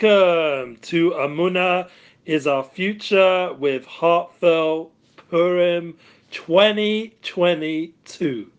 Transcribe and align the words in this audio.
Welcome 0.00 0.76
to 0.82 1.10
Amuna 1.12 1.88
is 2.24 2.46
our 2.46 2.62
future 2.62 3.52
with 3.54 3.84
Heartfelt 3.84 4.92
Purim 5.28 5.96
2022. 6.30 8.50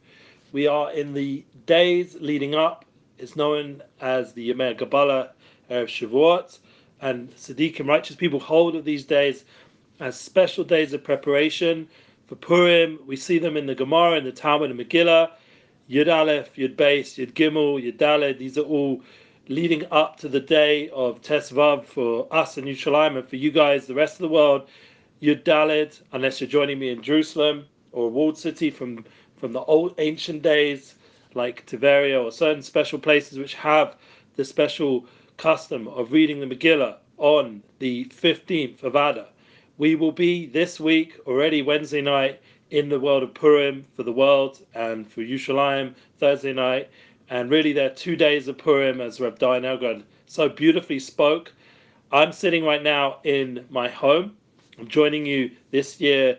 We 0.52 0.68
are 0.68 0.92
in 0.92 1.14
the 1.14 1.46
days 1.66 2.18
leading 2.20 2.56
up. 2.56 2.84
It's 3.18 3.38
known 3.38 3.82
as 4.02 4.34
the 4.34 4.50
Yemei 4.50 4.78
Kabbalah 4.78 5.30
of 5.70 5.88
Shavuot, 5.88 6.60
and 7.00 7.34
and 7.48 7.88
righteous 7.88 8.18
people 8.18 8.42
hold 8.42 8.76
of 8.76 8.84
these 8.84 9.06
days 9.06 9.46
as 10.02 10.20
special 10.20 10.66
days 10.66 10.92
of 10.92 11.06
preparation 11.06 11.88
for 12.28 12.36
Purim. 12.36 13.00
We 13.08 13.16
see 13.16 13.40
them 13.40 13.56
in 13.56 13.66
the 13.66 13.76
Gemara, 13.76 14.18
in 14.18 14.26
the 14.26 14.34
Talmud, 14.34 14.72
and 14.72 14.80
Megillah. 14.80 15.32
Yud 15.90 16.14
Aleph, 16.14 16.54
Yud 16.56 16.76
Beis, 16.76 17.18
Yud 17.18 17.32
Gimel, 17.32 17.82
Yud 17.82 17.98
Daled. 17.98 18.40
These 18.40 18.58
are 18.58 18.64
all 18.64 19.02
leading 19.50 19.84
up 19.90 20.16
to 20.16 20.30
the 20.30 20.40
day 20.40 20.88
of 20.90 21.20
Tesvav 21.24 21.84
for 21.84 22.28
us 22.30 22.60
in 22.60 22.66
Yerushalayim 22.66 23.18
and 23.18 23.28
for 23.28 23.36
you 23.36 23.50
guys, 23.50 23.88
the 23.88 23.96
rest 23.96 24.14
of 24.14 24.20
the 24.20 24.30
world, 24.30 24.70
Yud 25.24 25.44
Daled, 25.44 26.00
unless 26.14 26.40
you're 26.40 26.48
joining 26.48 26.78
me 26.78 26.90
in 26.90 27.02
Jerusalem 27.02 27.66
or 27.92 28.06
a 28.06 28.10
walled 28.10 28.38
city 28.38 28.70
from, 28.70 29.04
from 29.38 29.52
the 29.52 29.62
old 29.62 29.96
ancient 29.98 30.44
days 30.44 30.94
like 31.34 31.66
Tiberia 31.66 32.24
or 32.24 32.32
certain 32.32 32.62
special 32.62 33.00
places 33.00 33.40
which 33.40 33.56
have 33.56 33.96
the 34.36 34.46
special 34.46 35.08
custom 35.38 35.88
of 35.88 36.12
reading 36.12 36.40
the 36.40 36.56
Megillah 36.56 36.98
on 37.18 37.64
the 37.80 38.06
15th 38.06 38.84
of 38.84 38.94
Adar. 38.94 39.26
We 39.80 39.96
will 39.96 40.12
be 40.12 40.46
this 40.46 40.80
week, 40.80 41.16
already 41.26 41.64
Wednesday 41.64 42.02
night, 42.02 42.40
in 42.70 42.90
the 42.90 43.00
world 43.00 43.24
of 43.24 43.34
Purim 43.34 43.84
for 43.96 44.04
the 44.04 44.12
world 44.12 44.64
and 44.76 45.12
for 45.12 45.22
Yerushalayim 45.22 45.96
Thursday 46.20 46.54
night 46.54 46.92
and 47.30 47.50
really, 47.50 47.74
there 47.74 47.92
are 47.92 47.94
two 47.94 48.16
days 48.16 48.48
of 48.48 48.58
Purim, 48.58 49.00
as 49.02 49.20
Reb 49.20 49.40
Dayan 49.40 49.64
Elgad 49.64 50.04
so 50.26 50.50
beautifully 50.50 51.00
spoke. 51.00 51.54
I'm 52.12 52.32
sitting 52.32 52.64
right 52.64 52.82
now 52.82 53.20
in 53.24 53.66
my 53.70 53.88
home. 53.88 54.36
I'm 54.78 54.88
joining 54.88 55.26
you 55.26 55.52
this 55.72 56.00
year, 56.00 56.38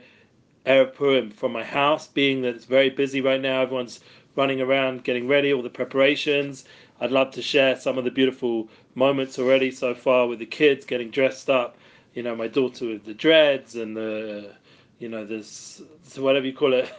Erev 0.67 0.95
Purim, 0.95 1.31
from 1.31 1.53
my 1.53 1.65
house, 1.65 2.07
being 2.07 2.43
that 2.43 2.55
it's 2.55 2.65
very 2.65 2.91
busy 2.91 3.21
right 3.21 3.41
now. 3.41 3.63
Everyone's 3.63 4.01
running 4.37 4.61
around, 4.61 5.05
getting 5.05 5.29
ready, 5.29 5.53
all 5.53 5.63
the 5.63 5.71
preparations. 5.71 6.65
I'd 7.01 7.11
love 7.11 7.31
to 7.33 7.43
share 7.43 7.77
some 7.77 7.99
of 7.99 8.05
the 8.05 8.11
beautiful 8.11 8.69
moments 8.95 9.39
already 9.39 9.71
so 9.71 9.95
far 9.95 10.27
with 10.27 10.39
the 10.39 10.47
kids 10.47 10.85
getting 10.85 11.11
dressed 11.11 11.51
up. 11.51 11.77
You 12.15 12.23
know, 12.23 12.35
my 12.35 12.49
daughter 12.49 12.87
with 12.87 13.05
the 13.05 13.15
dreads 13.15 13.77
and 13.77 13.97
the, 13.97 14.53
you 14.99 15.09
know, 15.09 15.25
this, 15.25 15.83
whatever 16.17 16.47
you 16.47 16.53
call 16.53 16.75
it, 16.75 16.93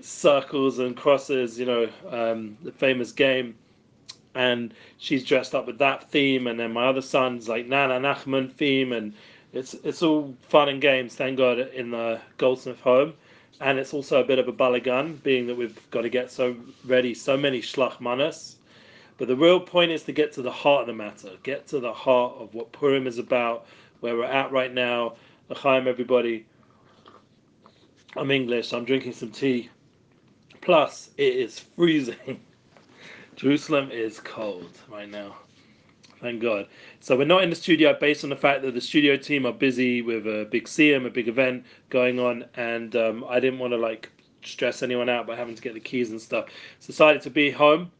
circles 0.00 0.78
and 0.78 0.96
crosses, 0.96 1.58
you 1.58 1.66
know, 1.66 1.88
um, 2.08 2.56
the 2.62 2.72
famous 2.72 3.12
game. 3.12 3.54
And 4.34 4.72
she's 4.98 5.24
dressed 5.24 5.54
up 5.54 5.66
with 5.66 5.78
that 5.78 6.08
theme, 6.10 6.46
and 6.46 6.58
then 6.58 6.72
my 6.72 6.86
other 6.86 7.02
son's 7.02 7.48
like 7.48 7.66
Nana 7.66 7.98
Nachman 7.98 8.52
theme, 8.52 8.92
and 8.92 9.12
it's 9.52 9.74
it's 9.74 10.02
all 10.02 10.34
fun 10.42 10.68
and 10.68 10.80
games. 10.80 11.16
Thank 11.16 11.38
God 11.38 11.58
in 11.58 11.90
the 11.90 12.20
Goldsmith 12.38 12.78
home, 12.80 13.14
and 13.60 13.76
it's 13.76 13.92
also 13.92 14.20
a 14.20 14.24
bit 14.24 14.38
of 14.38 14.46
a 14.46 14.52
balagan, 14.52 15.20
being 15.24 15.48
that 15.48 15.56
we've 15.56 15.78
got 15.90 16.02
to 16.02 16.08
get 16.08 16.30
so 16.30 16.54
ready, 16.84 17.12
so 17.12 17.36
many 17.36 17.60
shlach 17.60 18.00
manas. 18.00 18.56
But 19.18 19.26
the 19.26 19.36
real 19.36 19.58
point 19.58 19.90
is 19.90 20.04
to 20.04 20.12
get 20.12 20.32
to 20.34 20.42
the 20.42 20.52
heart 20.52 20.82
of 20.82 20.86
the 20.86 20.92
matter, 20.92 21.30
get 21.42 21.66
to 21.68 21.80
the 21.80 21.92
heart 21.92 22.34
of 22.38 22.54
what 22.54 22.70
Purim 22.70 23.08
is 23.08 23.18
about, 23.18 23.66
where 23.98 24.16
we're 24.16 24.24
at 24.24 24.52
right 24.52 24.72
now. 24.72 25.14
L'chaim, 25.48 25.88
everybody. 25.88 26.46
I'm 28.16 28.30
English. 28.30 28.72
I'm 28.72 28.84
drinking 28.84 29.12
some 29.12 29.32
tea. 29.32 29.68
Plus, 30.60 31.10
it 31.16 31.34
is 31.36 31.58
freezing. 31.58 32.40
Jerusalem 33.36 33.90
is 33.90 34.20
cold 34.20 34.78
right 34.90 35.08
now. 35.08 35.36
Thank 36.20 36.42
God. 36.42 36.66
So 37.00 37.16
we're 37.16 37.24
not 37.24 37.42
in 37.42 37.48
the 37.48 37.56
studio 37.56 37.96
based 37.98 38.24
on 38.24 38.30
the 38.30 38.36
fact 38.36 38.60
that 38.62 38.74
the 38.74 38.80
studio 38.80 39.16
team 39.16 39.46
are 39.46 39.52
busy 39.52 40.02
with 40.02 40.26
a 40.26 40.46
big 40.50 40.66
CM, 40.66 41.06
a 41.06 41.10
big 41.10 41.28
event 41.28 41.64
going 41.88 42.20
on, 42.20 42.44
and 42.56 42.94
um, 42.94 43.24
I 43.26 43.40
didn't 43.40 43.58
want 43.58 43.72
to 43.72 43.78
like 43.78 44.10
stress 44.42 44.82
anyone 44.82 45.08
out 45.08 45.26
by 45.26 45.34
having 45.34 45.54
to 45.54 45.62
get 45.62 45.72
the 45.72 45.80
keys 45.80 46.10
and 46.10 46.20
stuff. 46.20 46.46
Decided 46.86 47.22
to 47.22 47.30
be 47.30 47.50
home. 47.50 47.90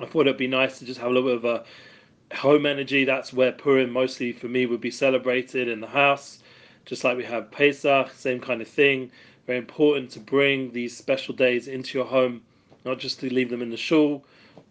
I 0.00 0.06
thought 0.06 0.22
it'd 0.22 0.38
be 0.38 0.46
nice 0.46 0.78
to 0.78 0.86
just 0.86 0.98
have 1.00 1.10
a 1.10 1.12
little 1.12 1.28
bit 1.28 1.44
of 1.44 1.44
a 1.44 2.34
home 2.34 2.64
energy. 2.64 3.04
That's 3.04 3.34
where 3.34 3.52
Purim 3.52 3.90
mostly 3.90 4.32
for 4.32 4.48
me 4.48 4.64
would 4.64 4.80
be 4.80 4.90
celebrated 4.90 5.68
in 5.68 5.80
the 5.80 5.86
house, 5.86 6.42
just 6.86 7.04
like 7.04 7.18
we 7.18 7.24
have 7.24 7.50
Pesach, 7.50 8.12
same 8.12 8.40
kind 8.40 8.62
of 8.62 8.68
thing 8.68 9.10
very 9.46 9.58
important 9.58 10.10
to 10.10 10.20
bring 10.20 10.72
these 10.72 10.96
special 10.96 11.34
days 11.34 11.68
into 11.68 11.96
your 11.98 12.06
home, 12.06 12.42
not 12.84 12.98
just 12.98 13.20
to 13.20 13.32
leave 13.32 13.48
them 13.48 13.62
in 13.62 13.70
the 13.70 13.76
shul 13.76 14.24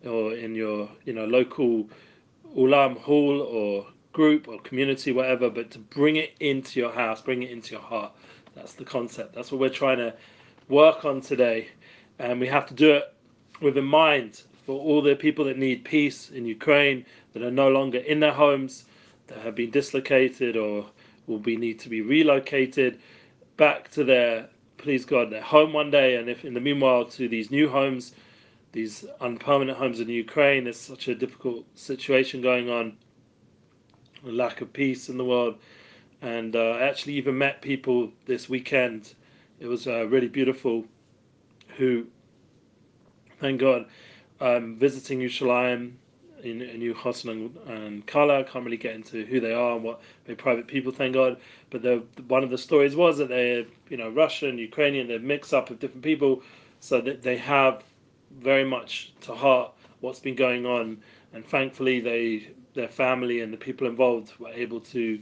or 0.05 0.33
in 0.33 0.53
your 0.53 0.89
you 1.05 1.13
know 1.13 1.25
local 1.25 1.89
ulam 2.55 2.97
hall 2.97 3.41
or 3.41 3.87
group 4.11 4.47
or 4.47 4.59
community, 4.61 5.11
whatever, 5.11 5.49
but 5.49 5.71
to 5.71 5.79
bring 5.79 6.15
it 6.17 6.33
into 6.39 6.79
your 6.79 6.91
house, 6.91 7.21
bring 7.21 7.43
it 7.43 7.51
into 7.51 7.71
your 7.71 7.81
heart. 7.81 8.11
That's 8.53 8.73
the 8.73 8.85
concept. 8.85 9.33
That's 9.33 9.51
what 9.51 9.59
we're 9.59 9.69
trying 9.69 9.97
to 9.97 10.13
work 10.69 11.03
on 11.05 11.21
today, 11.21 11.67
and 12.19 12.39
we 12.39 12.47
have 12.47 12.65
to 12.67 12.73
do 12.73 12.93
it 12.93 13.13
with 13.61 13.77
a 13.77 13.81
mind 13.81 14.43
for 14.65 14.79
all 14.79 15.01
the 15.01 15.15
people 15.15 15.45
that 15.45 15.57
need 15.57 15.83
peace 15.83 16.29
in 16.31 16.45
Ukraine 16.45 17.05
that 17.33 17.43
are 17.43 17.51
no 17.51 17.69
longer 17.69 17.99
in 17.99 18.19
their 18.19 18.33
homes, 18.33 18.85
that 19.27 19.37
have 19.39 19.55
been 19.55 19.71
dislocated 19.71 20.57
or 20.57 20.85
will 21.27 21.39
be 21.39 21.55
need 21.55 21.79
to 21.79 21.89
be 21.89 22.01
relocated 22.01 22.99
back 23.57 23.89
to 23.91 24.03
their 24.03 24.49
please 24.85 25.03
God, 25.03 25.31
their 25.31 25.41
home 25.41 25.73
one 25.73 25.89
day, 25.89 26.15
and 26.17 26.29
if 26.29 26.45
in 26.45 26.53
the 26.53 26.59
meanwhile 26.59 27.05
to 27.05 27.27
these 27.27 27.49
new 27.49 27.67
homes, 27.67 28.13
these 28.71 29.03
unpermanent 29.19 29.77
homes 29.77 29.99
in 29.99 30.07
Ukraine, 30.07 30.65
there's 30.65 30.79
such 30.79 31.07
a 31.07 31.15
difficult 31.15 31.65
situation 31.73 32.39
going 32.39 32.69
on, 32.69 32.95
a 34.27 34.29
lack 34.29 34.61
of 34.61 34.71
peace 34.71 35.09
in 35.09 35.17
the 35.17 35.25
world, 35.25 35.57
and 36.21 36.55
uh, 36.55 36.77
I 36.77 36.81
actually 36.83 37.13
even 37.13 37.35
met 37.35 37.63
people 37.63 38.11
this 38.27 38.47
weekend. 38.47 39.15
It 39.59 39.65
was 39.65 39.87
uh, 39.87 40.05
really 40.05 40.27
beautiful. 40.27 40.85
Who, 41.77 42.05
thank 43.39 43.59
God, 43.59 43.87
um, 44.39 44.75
visiting 44.75 45.17
Yerushalayim 45.19 45.93
in, 46.45 46.59
New 46.79 46.93
Hosn 46.93 47.51
and 47.67 48.05
Kala. 48.07 48.39
I 48.39 48.43
can't 48.43 48.63
really 48.63 48.77
get 48.77 48.95
into 48.95 49.25
who 49.25 49.39
they 49.39 49.53
are 49.53 49.75
and 49.75 49.83
what 49.83 50.01
they're 50.25 50.35
private 50.35 50.67
people, 50.67 50.91
thank 50.91 51.13
God. 51.13 51.37
But 51.69 51.81
the, 51.81 52.03
one 52.27 52.43
of 52.43 52.49
the 52.49 52.57
stories 52.57 52.95
was 52.95 53.17
that 53.17 53.29
they're, 53.29 53.65
you 53.89 53.97
know, 53.97 54.09
Russian, 54.09 54.57
Ukrainian, 54.57 55.07
they're 55.07 55.19
mix 55.19 55.53
up 55.53 55.69
of 55.69 55.79
different 55.79 56.03
people, 56.03 56.43
so 56.79 57.01
that 57.01 57.21
they 57.21 57.37
have 57.37 57.83
very 58.39 58.63
much 58.63 59.13
to 59.21 59.33
heart 59.33 59.71
what's 60.01 60.19
been 60.19 60.35
going 60.35 60.65
on. 60.65 60.97
And 61.33 61.45
thankfully, 61.45 61.99
they, 61.99 62.49
their 62.73 62.87
family 62.87 63.41
and 63.41 63.51
the 63.51 63.57
people 63.57 63.87
involved 63.87 64.33
were 64.39 64.49
able 64.49 64.79
to, 64.81 65.19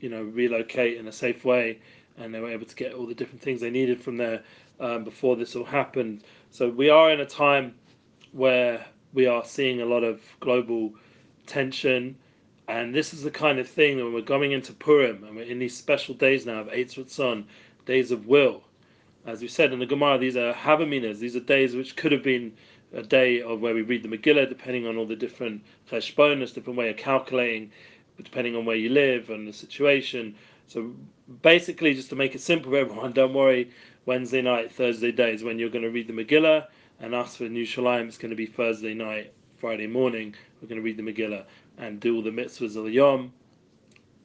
you 0.00 0.08
know, 0.08 0.22
relocate 0.22 0.98
in 0.98 1.06
a 1.08 1.12
safe 1.12 1.44
way, 1.44 1.78
and 2.18 2.34
they 2.34 2.40
were 2.40 2.50
able 2.50 2.66
to 2.66 2.76
get 2.76 2.92
all 2.94 3.06
the 3.06 3.14
different 3.14 3.40
things 3.40 3.60
they 3.60 3.70
needed 3.70 4.00
from 4.02 4.16
there 4.16 4.42
um, 4.80 5.04
before 5.04 5.36
this 5.36 5.54
all 5.56 5.64
happened. 5.64 6.24
So 6.50 6.68
we 6.68 6.90
are 6.90 7.10
in 7.10 7.20
a 7.20 7.26
time 7.26 7.74
where 8.32 8.84
we 9.12 9.26
are 9.26 9.44
seeing 9.44 9.80
a 9.80 9.86
lot 9.86 10.04
of 10.04 10.20
global 10.40 10.92
tension. 11.46 12.16
And 12.68 12.94
this 12.94 13.14
is 13.14 13.22
the 13.22 13.30
kind 13.30 13.58
of 13.58 13.68
thing 13.68 13.96
when 13.96 14.12
we're 14.12 14.20
going 14.20 14.52
into 14.52 14.72
Purim 14.72 15.24
and 15.24 15.36
we're 15.36 15.44
in 15.44 15.58
these 15.58 15.76
special 15.76 16.14
days 16.14 16.46
now 16.46 16.60
of 16.60 16.68
Eis 16.68 16.94
Ratzon, 16.94 17.44
days 17.84 18.10
of 18.10 18.26
will. 18.26 18.62
As 19.24 19.42
we 19.42 19.48
said 19.48 19.72
in 19.72 19.78
the 19.78 19.86
Gemara, 19.86 20.18
these 20.18 20.36
are 20.36 20.52
Havaminas, 20.52 21.18
these 21.18 21.36
are 21.36 21.40
days 21.40 21.74
which 21.74 21.96
could 21.96 22.12
have 22.12 22.22
been 22.22 22.52
a 22.92 23.02
day 23.02 23.42
of 23.42 23.60
where 23.60 23.74
we 23.74 23.82
read 23.82 24.02
the 24.02 24.08
Megillah, 24.08 24.48
depending 24.48 24.86
on 24.86 24.96
all 24.96 25.06
the 25.06 25.16
different 25.16 25.62
cheshbonos, 25.90 26.54
different 26.54 26.78
way 26.78 26.90
of 26.90 26.96
calculating, 26.96 27.70
depending 28.22 28.56
on 28.56 28.64
where 28.64 28.76
you 28.76 28.88
live 28.90 29.30
and 29.30 29.46
the 29.46 29.52
situation. 29.52 30.34
So 30.68 30.94
basically, 31.42 31.94
just 31.94 32.08
to 32.10 32.16
make 32.16 32.34
it 32.34 32.40
simple 32.40 32.70
for 32.72 32.78
everyone, 32.78 33.12
don't 33.20 33.34
worry. 33.34 33.70
Wednesday 34.06 34.40
night, 34.40 34.70
Thursday 34.70 35.10
days 35.10 35.42
when 35.42 35.58
you're 35.58 35.68
going 35.68 35.82
to 35.82 35.90
read 35.90 36.06
the 36.06 36.12
Megillah, 36.12 36.66
and 37.00 37.14
us 37.14 37.36
for 37.36 37.44
Yerushalayim, 37.44 38.08
it's 38.08 38.18
going 38.18 38.30
to 38.30 38.36
be 38.36 38.46
Thursday 38.46 38.94
night, 38.94 39.32
Friday 39.58 39.86
morning. 39.86 40.34
We're 40.60 40.68
going 40.68 40.80
to 40.80 40.84
read 40.84 40.96
the 40.96 41.02
Megillah 41.02 41.44
and 41.78 42.00
do 42.00 42.16
all 42.16 42.22
the 42.22 42.30
mitzvahs 42.30 42.76
of 42.76 42.84
the 42.84 42.92
Yom, 42.92 43.32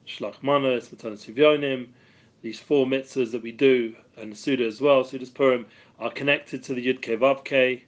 Shlach 0.06 0.42
Manas, 0.42 0.88
Matanas 0.88 1.26
Sivyonim. 1.26 1.88
These 2.40 2.60
four 2.60 2.86
mitzvahs 2.86 3.30
that 3.32 3.42
we 3.42 3.52
do, 3.52 3.94
and 4.16 4.36
Suda 4.36 4.66
as 4.66 4.80
well, 4.80 5.04
Suda's 5.04 5.30
Purim, 5.30 5.66
are 6.00 6.10
connected 6.10 6.62
to 6.64 6.74
the 6.74 6.86
Yud. 6.86 7.82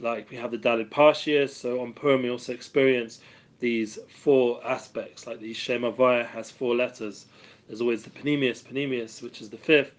Like 0.00 0.30
we 0.30 0.36
have 0.36 0.50
the 0.50 0.58
Dalid 0.58 0.90
Parshias, 0.90 1.50
so 1.50 1.80
on 1.80 1.92
Purim 1.92 2.22
we 2.22 2.30
also 2.30 2.52
experience 2.52 3.20
these 3.60 3.98
four 4.08 4.60
aspects. 4.66 5.26
Like 5.26 5.40
the 5.40 5.52
Shem 5.52 5.82
Havaya 5.82 6.26
has 6.26 6.50
four 6.50 6.74
letters. 6.74 7.26
There's 7.68 7.80
always 7.80 8.02
the 8.02 8.10
Panemius, 8.10 8.62
Panemius, 8.64 9.22
which 9.22 9.40
is 9.40 9.50
the 9.50 9.56
fifth, 9.56 9.92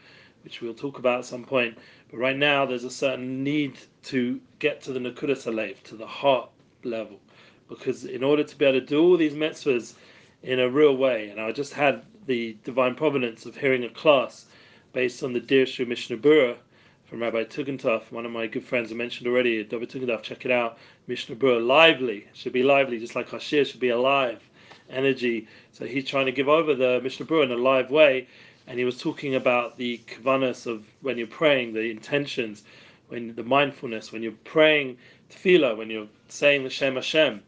which 0.44 0.62
we'll 0.62 0.74
talk 0.74 1.00
about 1.00 1.19
at 1.19 1.25
some 1.25 1.45
point. 1.45 1.78
Right 2.15 2.38
now, 2.38 2.65
there's 2.65 2.85
a 2.85 2.89
certain 2.89 3.44
need 3.44 3.77
to 4.03 4.39
get 4.59 4.81
to 4.83 4.94
the 4.94 5.00
Nakudas 5.01 5.51
Alev, 5.51 5.83
to 5.83 5.97
the 5.97 6.07
heart 6.07 6.50
level. 6.85 7.19
Because 7.67 8.06
in 8.06 8.23
order 8.23 8.41
to 8.41 8.57
be 8.57 8.63
able 8.63 8.79
to 8.79 8.85
do 8.85 9.03
all 9.03 9.17
these 9.17 9.33
mitzvahs 9.33 9.95
in 10.41 10.62
a 10.62 10.69
real 10.69 10.95
way, 10.95 11.27
and 11.27 11.41
I 11.41 11.51
just 11.51 11.73
had 11.73 12.03
the 12.25 12.56
divine 12.63 12.95
providence 12.95 13.45
of 13.45 13.57
hearing 13.57 13.83
a 13.83 13.89
class 13.89 14.45
based 14.94 15.23
on 15.23 15.33
the 15.33 15.41
Dirshu 15.41 15.85
Mishnah 15.85 16.15
Berurah 16.15 16.56
from 17.03 17.21
Rabbi 17.21 17.44
Tugendorf, 17.44 18.09
one 18.13 18.25
of 18.25 18.31
my 18.31 18.47
good 18.47 18.63
friends 18.63 18.94
I 18.94 18.95
mentioned 18.95 19.27
already, 19.27 19.61
David 19.65 19.89
Tugendorf, 19.89 20.21
check 20.21 20.45
it 20.45 20.51
out. 20.51 20.77
Mishnah 21.07 21.35
Berurah, 21.35 21.68
lively, 21.68 22.27
should 22.31 22.53
be 22.53 22.63
lively, 22.63 22.97
just 22.97 23.15
like 23.15 23.27
Hashir 23.27 23.65
should 23.65 23.81
be 23.81 23.89
alive. 23.89 24.41
energy. 24.89 25.47
So 25.73 25.85
he's 25.85 26.06
trying 26.06 26.27
to 26.27 26.31
give 26.31 26.47
over 26.47 26.75
the 26.75 27.01
Mishnah 27.01 27.25
Berurah 27.25 27.45
in 27.45 27.51
a 27.51 27.57
live 27.57 27.91
way, 27.91 28.27
and 28.67 28.79
he 28.79 28.85
was 28.85 28.97
talking 29.00 29.35
about 29.35 29.77
the 29.77 30.00
kavanas 30.07 30.65
of 30.65 30.85
when 31.01 31.17
you're 31.17 31.27
praying, 31.27 31.73
the 31.73 31.91
intentions, 31.91 32.63
when 33.07 33.35
the 33.35 33.44
mindfulness, 33.44 34.12
when 34.12 34.23
you're 34.23 34.31
praying 34.44 34.97
tefillah, 35.29 35.77
when 35.77 35.89
you're 35.89 36.07
saying 36.27 36.63
the 36.63 36.69
Shem 36.69 36.95
Hashem, 36.95 37.44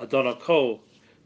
Adon 0.00 0.26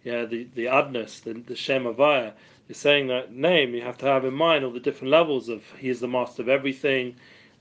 yeah, 0.05 0.25
the 0.25 0.47
the 0.55 0.67
Adnus, 0.67 1.23
the, 1.23 1.35
the 1.35 1.57
Shem 1.57 1.85
Havaya. 1.85 2.33
You're 2.69 2.75
saying 2.75 3.07
that 3.09 3.33
name. 3.33 3.75
You 3.75 3.83
have 3.83 3.99
to 3.99 4.07
have 4.07 4.25
in 4.25 4.35
mind 4.35 4.65
all 4.65 4.71
the 4.71 4.81
different 4.81 5.11
levels 5.11 5.49
of 5.49 5.63
He 5.79 5.89
is 5.89 6.01
the 6.01 6.09
master 6.09 6.43
of 6.43 6.49
everything, 6.49 7.17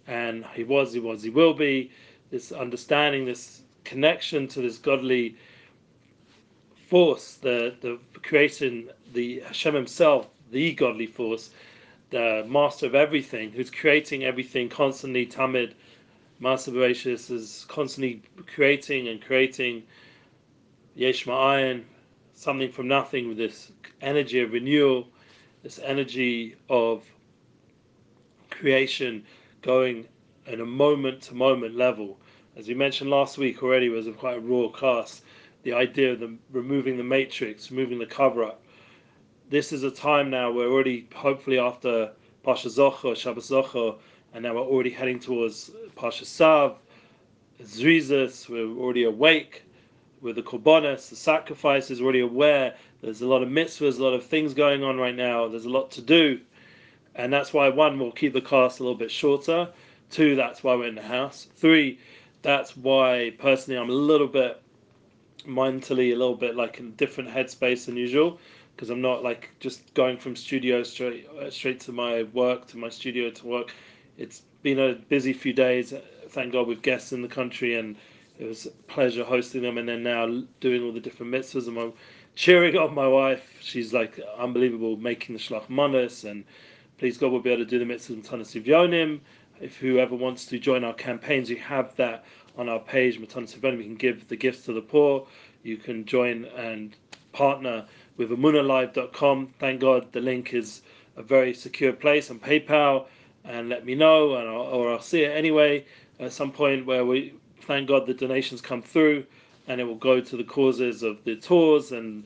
and 0.07 0.45
He 0.53 0.63
was, 0.63 0.94
He 0.94 1.00
was, 1.00 1.24
He 1.24 1.29
will 1.29 1.53
be. 1.53 1.91
This 2.31 2.51
understanding, 2.51 3.25
this 3.25 3.62
connection 3.83 4.47
to 4.50 4.62
this 4.62 4.77
godly 4.77 5.35
force, 6.89 7.35
the 7.35 7.75
the 7.81 8.00
creation, 8.21 8.89
the 9.13 9.41
Hashem 9.41 9.75
Himself, 9.75 10.27
the 10.51 10.74
godly 10.74 11.07
force, 11.07 11.50
the 12.09 12.45
master 12.48 12.86
of 12.86 12.95
everything, 12.95 13.51
who's 13.51 13.69
creating 13.69 14.24
everything 14.24 14.69
constantly. 14.69 15.25
Tamid, 15.25 15.74
Maaseh 16.42 16.74
Bereshis 16.74 17.31
is 17.31 17.65
constantly 17.69 18.21
creating 18.53 19.07
and 19.07 19.21
creating. 19.21 19.83
Yesh 20.95 21.25
something 22.33 22.71
from 22.71 22.88
nothing 22.88 23.27
with 23.27 23.38
this 23.38 23.71
energy 24.01 24.42
of 24.42 24.51
renewal, 24.51 25.07
this 25.63 25.80
energy 25.80 26.56
of 26.69 27.03
creation 28.50 29.24
going 29.62 30.07
in 30.48 30.59
a 30.59 30.65
moment 30.65 31.21
to 31.21 31.36
moment 31.36 31.75
level. 31.75 32.18
As 32.57 32.68
we 32.68 32.74
mentioned 32.74 33.09
last 33.09 33.38
week 33.38 33.63
already, 33.63 33.89
was 33.89 34.07
a 34.07 34.12
quite 34.12 34.44
raw 34.44 34.68
class. 34.68 35.21
The 35.63 35.74
idea 35.74 36.13
of 36.13 36.19
the, 36.19 36.36
removing 36.51 36.98
the 36.98 37.03
matrix, 37.03 37.71
removing 37.71 38.00
the 38.00 38.06
cover 38.06 38.44
up. 38.44 38.61
This 39.51 39.74
is 39.74 39.83
a 39.83 39.92
time 39.92 40.30
now 40.30 40.50
we're 40.50 40.71
already 40.71 41.09
hopefully 41.13 41.59
after 41.59 42.12
Pasha 42.42 42.69
Zocher, 42.69 43.18
Shabbos 43.18 43.50
Zocher, 43.50 43.98
and 44.33 44.44
now 44.44 44.53
we're 44.53 44.62
already 44.62 44.92
heading 44.92 45.19
towards 45.19 45.71
Pasha 45.98 46.24
Sav, 46.24 46.77
Zrizas, 47.62 48.48
we're 48.48 48.74
already 48.81 49.03
awake 49.03 49.63
with 50.21 50.38
the 50.38 50.42
korbanos, 50.42 51.09
the 51.09 51.18
sacrifices, 51.18 52.00
already 52.00 52.21
aware. 52.21 52.75
There's 53.01 53.21
a 53.24 53.27
lot 53.27 53.44
of 53.44 53.50
mitzvahs, 53.50 54.00
a 54.00 54.03
lot 54.03 54.13
of 54.13 54.25
things 54.25 54.53
going 54.53 54.86
on 54.86 54.95
right 54.98 55.13
now. 55.13 55.50
There's 55.50 55.65
a 55.65 55.69
lot 55.69 55.92
to 55.92 56.01
do, 56.01 56.39
and 57.15 57.33
that's 57.33 57.51
why 57.51 57.68
one 57.68 58.00
we'll 58.00 58.13
keep 58.13 58.31
the 58.31 58.39
cast 58.39 58.80
a 58.80 58.83
little 58.83 58.98
bit 58.98 59.12
shorter. 59.12 59.68
Two, 60.12 60.38
that's 60.38 60.63
why 60.63 60.75
we're 60.75 60.88
in 60.88 60.95
the 60.95 61.01
house. 61.01 61.50
Three, 61.57 62.00
that's 62.42 62.77
why 62.77 63.33
personally 63.38 63.77
I'm 63.77 63.89
a 63.89 63.94
little 63.94 64.27
bit 64.27 64.62
mentally 65.45 66.12
a 66.12 66.15
little 66.15 66.36
bit 66.36 66.56
like 66.56 66.80
in 66.80 66.92
different 66.92 67.30
headspace 67.30 67.88
than 67.88 67.98
usual 67.98 68.39
because 68.81 68.89
I'm 68.89 69.01
not 69.01 69.22
like 69.22 69.51
just 69.60 69.94
going 69.94 70.18
from 70.18 70.36
studio 70.36 70.81
straight 70.81 71.30
uh, 71.39 71.51
straight 71.51 71.80
to 71.81 71.92
my 71.92 72.24
work 72.33 72.66
to 72.69 72.80
my 72.80 72.89
studio 72.89 73.30
to 73.30 73.45
work. 73.45 73.75
It's 74.18 74.42
been 74.63 74.80
a 74.80 74.95
busy 74.95 75.33
few 75.33 75.54
days. 75.54 75.94
Thank 76.30 76.54
God 76.54 76.66
with 76.66 76.81
guests 76.81 77.12
in 77.12 77.22
the 77.22 77.28
country 77.28 77.78
and 77.78 77.95
it 78.39 78.45
was 78.45 78.66
a 78.66 78.72
pleasure 78.92 79.24
hosting 79.24 79.62
them 79.62 79.78
and 79.78 79.88
then 79.88 80.01
now 80.01 80.25
doing 80.62 80.81
all 80.81 80.92
the 80.92 81.00
different 81.00 81.31
mitzvahs 81.31 81.68
and 81.68 81.78
I'm 81.78 81.94
cheering 82.33 82.75
on 82.75 82.95
my 82.95 83.07
wife. 83.07 83.48
She's 83.62 83.94
like 83.94 84.19
unbelievable 84.39 84.98
making 84.98 85.36
the 85.36 85.39
shlach 85.39 85.69
manas 85.69 86.24
and 86.24 86.44
please 86.98 87.19
God 87.19 87.31
we'll 87.31 87.42
be 87.42 87.51
able 87.51 87.63
to 87.63 87.69
do 87.69 87.77
the 87.77 87.86
mitzvahs 87.86 88.27
Tanas 88.27 88.60
Yonim. 88.60 89.19
If 89.60 89.77
whoever 89.77 90.16
wants 90.16 90.48
to 90.48 90.57
join 90.57 90.84
our 90.84 90.95
campaigns, 90.95 91.51
you 91.51 91.57
have 91.57 91.95
that 91.98 92.25
on 92.57 92.68
our 92.68 92.80
page, 92.80 93.22
Matanas 93.22 93.56
Yonim. 93.60 93.77
We 93.77 93.84
can 93.84 93.94
give 93.94 94.27
the 94.27 94.36
gifts 94.36 94.66
to 94.66 94.74
the 94.74 94.81
poor. 94.81 95.27
You 95.62 95.77
can 95.77 96.04
join 96.04 96.45
and 96.45 96.95
partner 97.31 97.86
with 98.21 98.38
amunalive.com. 98.38 99.53
Thank 99.57 99.81
God 99.81 100.12
the 100.12 100.21
link 100.21 100.53
is 100.53 100.83
a 101.18 101.23
very 101.23 101.56
secure 101.56 101.91
place 101.91 102.29
on 102.29 102.39
PayPal 102.39 103.07
and 103.44 103.68
let 103.68 103.83
me 103.83 103.95
know 103.95 104.35
and 104.35 104.47
I'll, 104.47 104.62
or 104.62 104.91
I'll 104.91 105.01
see 105.01 105.23
it 105.23 105.35
anyway 105.35 105.85
at 106.19 106.31
some 106.31 106.51
point 106.51 106.85
where 106.85 107.03
we 107.03 107.33
thank 107.62 107.88
God 107.88 108.06
the 108.06 108.13
donations 108.13 108.62
come 108.62 108.83
through 108.83 109.25
and 109.68 109.81
it 109.81 109.85
will 109.85 109.95
go 109.95 110.21
to 110.21 110.38
the 110.38 110.44
causes 110.44 111.01
of 111.01 111.23
the 111.23 111.35
tours 111.35 111.91
and 111.91 112.23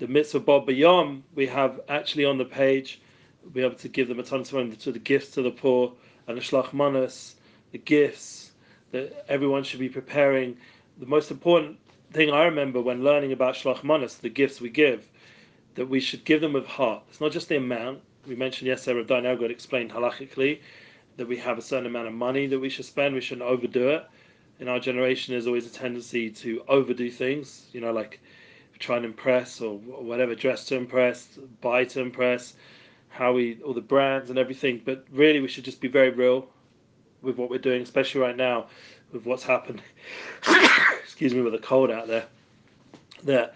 the 0.00 0.08
mitzvah 0.08 0.40
Bob 0.40 0.66
Bayom 0.66 1.22
we 1.36 1.46
have 1.46 1.80
actually 1.88 2.24
on 2.24 2.36
the 2.36 2.44
page 2.44 3.00
we'll 3.44 3.52
be 3.52 3.62
able 3.62 3.76
to 3.76 3.88
give 3.88 4.08
them 4.08 4.18
a 4.18 4.24
ton 4.24 4.40
of 4.40 4.78
to 4.80 4.90
the 4.90 4.98
gifts 4.98 5.30
to 5.30 5.42
the 5.42 5.52
poor 5.52 5.92
and 6.26 6.36
the 6.36 6.42
shlach 6.42 6.72
manas, 6.72 7.36
the 7.70 7.78
gifts 7.78 8.50
that 8.90 9.24
everyone 9.28 9.62
should 9.62 9.80
be 9.80 9.88
preparing. 9.88 10.56
The 10.98 11.06
most 11.06 11.30
important 11.30 11.78
thing 12.12 12.30
I 12.30 12.44
remember 12.44 12.80
when 12.80 13.04
learning 13.04 13.32
about 13.32 13.54
shlach 13.54 13.84
manas, 13.84 14.16
the 14.16 14.28
gifts 14.28 14.60
we 14.60 14.68
give, 14.68 15.08
that 15.78 15.88
we 15.88 16.00
should 16.00 16.24
give 16.24 16.40
them 16.40 16.52
with 16.52 16.66
heart. 16.66 17.02
It's 17.08 17.20
not 17.20 17.32
just 17.32 17.48
the 17.48 17.56
amount. 17.56 18.00
We 18.26 18.36
mentioned 18.36 18.68
yesterday, 18.68 18.98
Rav 18.98 19.06
Dain 19.06 19.50
explained 19.50 19.90
halachically 19.90 20.60
that 21.16 21.26
we 21.26 21.38
have 21.38 21.56
a 21.56 21.62
certain 21.62 21.86
amount 21.86 22.08
of 22.08 22.14
money 22.14 22.46
that 22.46 22.58
we 22.58 22.68
should 22.68 22.84
spend. 22.84 23.14
We 23.14 23.20
shouldn't 23.20 23.48
overdo 23.48 23.88
it 23.88 24.06
in 24.60 24.68
our 24.68 24.80
generation 24.80 25.32
there's 25.34 25.46
always 25.46 25.66
a 25.66 25.70
tendency 25.70 26.30
to 26.30 26.62
overdo 26.68 27.10
things 27.10 27.66
you 27.72 27.80
know 27.80 27.92
like 27.92 28.20
try 28.78 28.96
and 28.96 29.04
impress 29.04 29.60
or 29.60 29.78
whatever 29.78 30.34
dress 30.36 30.64
to 30.64 30.76
impress 30.76 31.38
buy 31.60 31.84
to 31.84 32.00
impress 32.00 32.54
how 33.08 33.32
we 33.32 33.60
all 33.64 33.74
the 33.74 33.80
brands 33.80 34.30
and 34.30 34.38
everything 34.38 34.80
but 34.84 35.04
really 35.10 35.40
we 35.40 35.48
should 35.48 35.64
just 35.64 35.80
be 35.80 35.88
very 35.88 36.10
real 36.10 36.48
with 37.22 37.36
what 37.36 37.50
we're 37.50 37.58
doing 37.58 37.82
especially 37.82 38.20
right 38.20 38.36
now 38.36 38.66
with 39.12 39.26
what's 39.26 39.42
happened 39.42 39.82
excuse 41.02 41.34
me 41.34 41.40
with 41.40 41.52
the 41.52 41.58
cold 41.58 41.90
out 41.90 42.06
there 42.06 42.26
the 43.24 43.50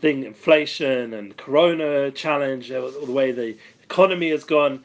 thing 0.00 0.24
inflation 0.24 1.14
and 1.14 1.36
corona 1.36 2.10
challenge 2.10 2.68
the 2.68 3.04
way 3.08 3.32
the 3.32 3.56
economy 3.82 4.30
has 4.30 4.44
gone 4.44 4.82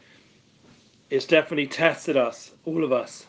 it's 1.10 1.26
definitely 1.26 1.68
tested 1.68 2.18
us 2.18 2.52
all 2.66 2.84
of 2.84 2.92
us 2.92 3.26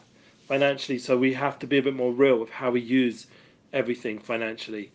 financially, 0.46 0.98
so 0.98 1.16
we 1.16 1.32
have 1.32 1.58
to 1.58 1.66
be 1.66 1.78
a 1.78 1.82
bit 1.82 1.94
more 1.94 2.12
real 2.12 2.38
with 2.38 2.50
how 2.50 2.70
we 2.70 2.80
use 2.80 3.26
everything 3.72 4.18
financially, 4.18 4.90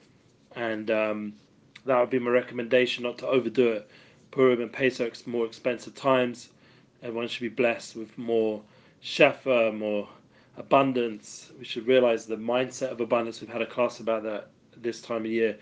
and 0.55 0.89
um, 0.91 1.33
that 1.85 1.99
would 1.99 2.09
be 2.09 2.19
my 2.19 2.31
recommendation, 2.31 3.03
not 3.03 3.17
to 3.17 3.27
overdo 3.27 3.69
it. 3.73 3.89
Purim 4.31 4.61
and 4.61 4.71
Pesach 4.71 5.25
more 5.27 5.45
expensive 5.45 5.95
times. 5.95 6.49
Everyone 7.01 7.27
should 7.27 7.41
be 7.41 7.49
blessed 7.49 7.95
with 7.95 8.15
more 8.17 8.61
shefa, 9.03 9.75
more 9.75 10.07
abundance. 10.57 11.51
We 11.57 11.65
should 11.65 11.87
realize 11.87 12.25
the 12.25 12.37
mindset 12.37 12.91
of 12.91 13.01
abundance. 13.01 13.41
We've 13.41 13.49
had 13.49 13.61
a 13.61 13.65
class 13.65 13.99
about 13.99 14.23
that 14.23 14.49
this 14.77 15.01
time 15.01 15.25
of 15.25 15.31
year. 15.31 15.57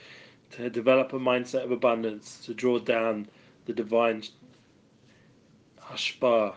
To 0.51 0.69
develop 0.69 1.13
a 1.13 1.19
mindset 1.19 1.63
of 1.63 1.71
abundance, 1.71 2.45
to 2.45 2.53
draw 2.53 2.79
down 2.79 3.27
the 3.65 3.73
divine 3.73 4.23
hashpah, 5.81 6.55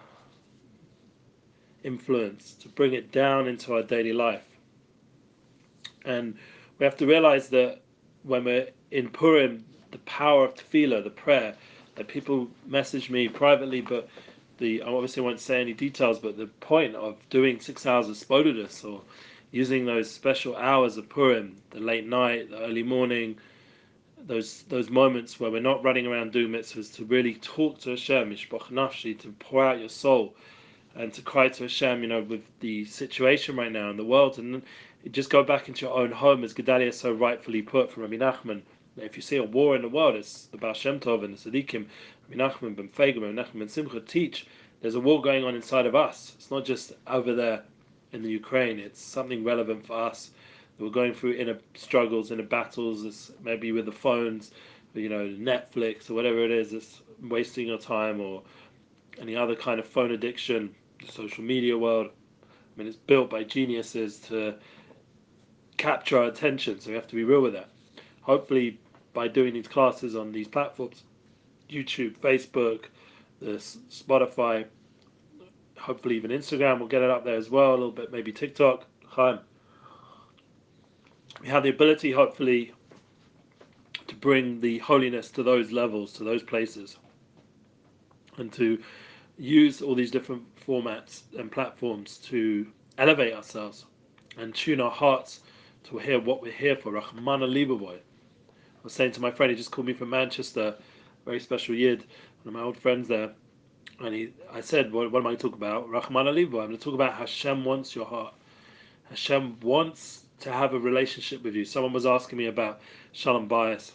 influence, 1.85 2.55
to 2.55 2.69
bring 2.69 2.93
it 2.95 3.13
down 3.13 3.47
into 3.49 3.75
our 3.75 3.83
daily 3.83 4.13
life. 4.13 4.45
And 6.05 6.37
we 6.79 6.85
have 6.85 6.97
to 6.99 7.07
realize 7.07 7.49
that 7.51 7.81
when 8.23 8.45
we're 8.45 8.69
in 8.91 9.09
Purim, 9.09 9.65
the 9.91 9.99
power 9.99 10.45
of 10.45 10.55
tefillah, 10.55 11.03
the 11.05 11.11
prayer, 11.11 11.55
that 11.97 12.09
people 12.09 12.49
message 12.67 13.11
me 13.11 13.29
privately, 13.29 13.81
but 13.81 14.09
the 14.59 14.83
I 14.83 14.87
obviously 14.87 15.23
won't 15.23 15.41
say 15.41 15.61
any 15.61 15.73
details, 15.73 16.19
but 16.19 16.37
the 16.37 16.47
point 16.47 16.95
of 16.95 17.17
doing 17.29 17.61
six 17.61 17.87
hours 17.87 18.09
of 18.09 18.17
spodidus 18.17 18.85
or 18.85 19.03
using 19.51 19.85
those 19.85 20.11
special 20.11 20.57
hours 20.57 20.97
of 20.97 21.09
Purim, 21.09 21.57
the 21.71 21.81
late 21.81 22.07
night, 22.07 22.51
the 22.51 22.61
early 22.61 22.83
morning, 22.83 23.37
those 24.27 24.63
those 24.69 24.91
moments 24.91 25.39
where 25.41 25.51
we're 25.51 25.61
not 25.61 25.85
running 25.85 26.07
around 26.07 26.33
doing 26.33 26.53
mitzvahs, 26.53 26.95
to 26.97 27.05
really 27.05 27.35
talk 27.35 27.79
to 27.81 27.91
Hashem, 27.91 28.31
nafshi, 28.31 29.19
to 29.21 29.29
pour 29.39 29.65
out 29.65 29.81
your 29.81 29.89
soul, 29.89 30.35
and 30.95 31.13
to 31.15 31.23
cry 31.23 31.49
to 31.49 31.65
Hashem, 31.65 32.03
you 32.03 32.09
know, 32.09 32.23
with 32.23 32.43
the 32.61 32.85
situation 32.85 33.57
right 33.57 33.73
now 33.73 33.91
in 33.91 33.97
the 33.97 34.05
world, 34.05 34.39
and 34.39 34.63
just 35.11 35.31
go 35.31 35.43
back 35.43 35.69
into 35.69 35.87
your 35.87 35.97
own 35.97 36.13
home, 36.13 36.45
as 36.45 36.55
Gedalia 36.55 36.93
so 36.93 37.13
rightfully 37.13 37.63
put 37.63 37.91
from 37.91 38.03
Rabbi 38.03 38.17
Nachman. 38.17 38.63
If 38.97 39.17
you 39.17 39.23
see 39.23 39.37
a 39.37 39.45
war 39.45 39.77
in 39.77 39.83
the 39.83 39.89
world, 39.89 40.17
it's 40.17 40.47
the 40.47 40.59
Baal 40.59 40.75
Shem 40.75 41.01
Tov 41.01 41.25
and 41.25 41.37
the 41.37 41.51
Tzaddikim, 41.51 41.87
Rabbi 42.29 42.43
Nachman 42.43 42.77
ben 42.77 42.89
Fegel, 42.89 43.23
Rabbi 43.23 43.41
Nachman 43.41 43.61
ben 43.61 43.69
Simcha 43.69 44.01
teach. 44.01 44.47
There's 44.83 44.95
a 44.95 45.01
war 45.01 45.21
going 45.23 45.45
on 45.45 45.55
inside 45.55 45.87
of 45.87 45.95
us. 45.95 46.33
It's 46.37 46.51
not 46.51 46.65
just 46.65 46.93
over 47.07 47.35
there 47.35 47.63
in 48.13 48.23
the 48.23 48.31
Ukraine. 48.31 48.79
It's 48.79 49.01
something 49.01 49.45
relevant 49.45 49.87
for 49.87 49.95
us. 49.95 50.31
We're 50.81 50.91
going 50.91 51.15
through 51.15 51.35
inner 51.35 51.59
struggles, 51.75 52.31
inner 52.31 52.43
battles. 52.43 53.05
It's 53.05 53.31
maybe 53.43 53.71
with 53.73 53.85
the 53.87 53.93
phones, 53.93 54.53
you 54.95 55.09
know, 55.09 55.29
Netflix 55.29 56.11
or 56.11 56.15
whatever 56.15 56.43
it 56.45 56.51
is. 56.51 56.73
It's 56.73 57.03
wasting 57.23 57.67
your 57.67 57.79
time 57.79 58.21
or 58.21 58.43
any 59.21 59.37
other 59.37 59.55
kind 59.55 59.79
of 59.79 59.87
phone 59.87 60.13
addiction 60.13 60.75
the 61.05 61.13
social 61.13 61.45
media 61.45 61.77
world. 61.77 62.09
I 62.43 62.79
mean, 62.79 62.87
it's 62.87 62.97
built 62.97 63.31
by 63.31 63.45
geniuses 63.45 64.19
to 64.21 64.55
capture 65.77 66.19
our 66.19 66.25
attention, 66.25 66.81
so 66.81 66.91
we 66.91 66.97
have 66.97 67.09
to 67.09 67.17
be 67.17 67.25
real 67.25 67.41
with 67.41 67.55
that. 67.55 67.69
Hopefully, 68.23 68.79
by 69.13 69.29
doing 69.29 69.55
these 69.55 69.69
classes 69.69 70.15
on 70.15 70.33
these 70.33 70.49
platforms, 70.49 71.03
YouTube, 71.69 72.17
Facebook, 72.19 72.85
the 73.41 73.53
Spotify, 73.91 74.67
hopefully 75.79 76.17
even 76.17 76.31
Instagram, 76.31 76.79
we'll 76.79 76.89
get 76.89 77.03
it 77.03 77.11
up 77.11 77.25
there 77.25 77.37
as 77.37 77.51
well. 77.51 77.71
A 77.71 77.73
little 77.73 77.91
bit, 77.91 78.13
maybe 78.13 78.33
TikTok. 78.33 78.87
We 81.41 81.49
have 81.49 81.63
the 81.63 81.71
ability, 81.71 82.13
hopefully, 82.13 82.73
to 84.07 84.15
bring 84.15 84.61
the 84.61 84.79
holiness 84.79 85.31
to 85.31 85.43
those 85.43 85.73
levels, 85.73 86.13
to 86.15 86.25
those 86.25 86.43
places, 86.43 86.99
and 88.37 88.53
to 88.53 88.83
use 89.39 89.81
all 89.81 89.95
these 89.95 90.11
different 90.11 90.43
formats 90.67 91.23
and 91.39 91.51
platforms 91.51 92.19
to 92.19 92.67
elevate 92.99 93.33
ourselves 93.33 93.87
and 94.37 94.55
tune 94.55 94.81
our 94.81 94.91
hearts 94.91 95.41
to 95.85 95.97
hear 95.97 96.21
what 96.21 96.43
we're 96.43 96.53
here 96.53 96.77
for. 96.77 96.93
Rahman 96.93 97.41
Alibaboy. 97.41 97.97
I 97.97 98.83
was 98.83 98.93
saying 98.93 99.13
to 99.13 99.21
my 99.21 99.31
friend, 99.31 99.51
he 99.51 99.57
just 99.57 99.71
called 99.71 99.87
me 99.87 99.95
from 99.95 100.11
Manchester, 100.11 100.75
very 101.25 101.41
special 101.41 101.75
yid, 101.75 102.05
one 102.43 102.55
of 102.55 102.61
my 102.61 102.63
old 102.63 102.77
friends 102.77 103.09
there. 103.09 103.33
And 104.01 104.15
he, 104.15 104.33
I 104.53 104.61
said, 104.61 104.93
what, 104.93 105.11
what 105.11 105.21
am 105.21 105.27
I 105.27 105.31
going 105.31 105.37
to 105.39 105.43
talk 105.43 105.55
about? 105.55 105.89
Rahman 105.89 106.27
Alibaboy. 106.27 106.63
I'm 106.63 106.67
going 106.67 106.71
to 106.71 106.79
talk 106.79 106.95
about 106.95 107.15
Hashem 107.15 107.65
wants 107.65 107.95
your 107.95 108.07
heart. 108.07 108.35
Hashem 109.09 109.59
wants 109.61 110.25
to 110.41 110.53
have 110.53 110.75
a 110.75 110.79
relationship 110.79 111.43
with 111.43 111.55
you. 111.55 111.65
Someone 111.65 111.93
was 111.93 112.07
asking 112.07 112.39
me 112.39 112.47
about 112.47 112.81
Shalom 113.13 113.49
Bayis. 113.49 113.93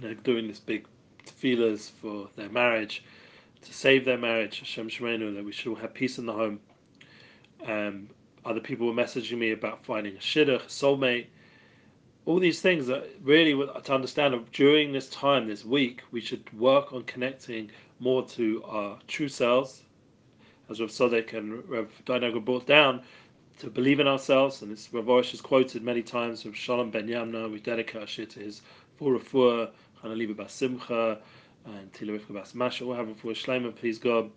They're 0.00 0.14
doing 0.14 0.46
this 0.46 0.60
big 0.60 0.86
feelers 1.24 1.90
for 2.00 2.28
their 2.36 2.48
marriage, 2.48 3.02
to 3.62 3.72
save 3.72 4.04
their 4.04 4.18
marriage, 4.18 4.60
Hashem 4.60 4.88
Shemenu, 4.88 5.34
that 5.34 5.44
we 5.44 5.52
should 5.52 5.70
all 5.70 5.76
have 5.76 5.94
peace 5.94 6.18
in 6.18 6.26
the 6.26 6.32
home. 6.32 6.60
Um, 7.66 8.08
other 8.44 8.60
people 8.60 8.86
were 8.86 8.92
messaging 8.92 9.38
me 9.38 9.52
about 9.52 9.84
finding 9.84 10.14
a 10.14 10.20
shidduch, 10.20 10.62
a 10.62 10.66
soulmate, 10.66 11.26
all 12.28 12.38
these 12.38 12.60
things 12.60 12.86
that 12.86 13.08
really 13.22 13.54
to 13.54 13.94
understand 13.94 14.34
during 14.52 14.92
this 14.92 15.08
time, 15.08 15.48
this 15.48 15.64
week, 15.64 16.02
we 16.10 16.20
should 16.20 16.52
work 16.58 16.92
on 16.92 17.02
connecting 17.04 17.70
more 18.00 18.22
to 18.22 18.62
our 18.64 18.98
true 19.08 19.28
selves, 19.28 19.82
as 20.68 20.78
Rav 20.78 20.90
Sodek 20.90 21.32
and 21.32 21.66
Rav 21.66 21.88
Dainaga 22.04 22.44
brought 22.44 22.66
down, 22.66 23.02
to 23.58 23.68
believe 23.68 23.98
in 23.98 24.06
ourselves, 24.06 24.62
and 24.62 24.70
this 24.70 24.88
Rav 24.92 25.06
Orish 25.06 25.34
is 25.34 25.40
quoted 25.40 25.82
many 25.82 26.00
times 26.00 26.44
with 26.44 26.54
Shalom 26.54 26.92
Ben 26.92 27.08
Yamna, 27.08 27.50
we 27.50 27.58
dedicate 27.58 28.00
our 28.00 28.06
shiur 28.06 28.28
to 28.30 28.38
his 28.38 28.62
full 28.96 29.18
refuah, 29.18 29.70
Hanaliba 30.02 30.36
Bas 30.36 30.52
Simcha, 30.52 31.18
and 31.66 31.92
Tila 31.92 32.18
Rivka 32.20 32.34
Bas 32.34 32.54
Masha, 32.54 32.84
have 32.94 33.08
a 33.08 33.14
full 33.16 33.32
Shleiman, 33.32 33.74
please 33.74 33.98
God, 33.98 34.30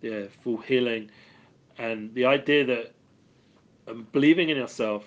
the 0.00 0.28
full 0.42 0.56
healing, 0.56 1.08
and 1.78 2.12
the 2.14 2.24
idea 2.24 2.64
that 2.64 2.92
um, 3.86 4.08
believing 4.10 4.48
in 4.48 4.56
yourself 4.56 5.06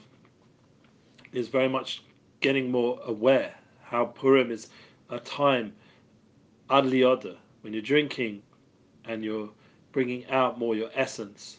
is 1.34 1.50
very 1.50 1.68
much 1.68 2.04
getting 2.40 2.72
more 2.72 3.02
aware 3.06 3.54
how 3.84 4.06
Purim 4.06 4.50
is 4.50 4.70
a 5.10 5.20
time 5.20 5.74
ad 6.70 6.86
lioda, 6.86 7.36
when 7.62 7.74
you're 7.74 7.82
drinking 7.82 8.42
and 9.04 9.26
you're 9.26 9.50
bringing 9.92 10.26
out 10.28 10.58
more 10.58 10.74
your 10.74 10.90
essence 10.96 11.59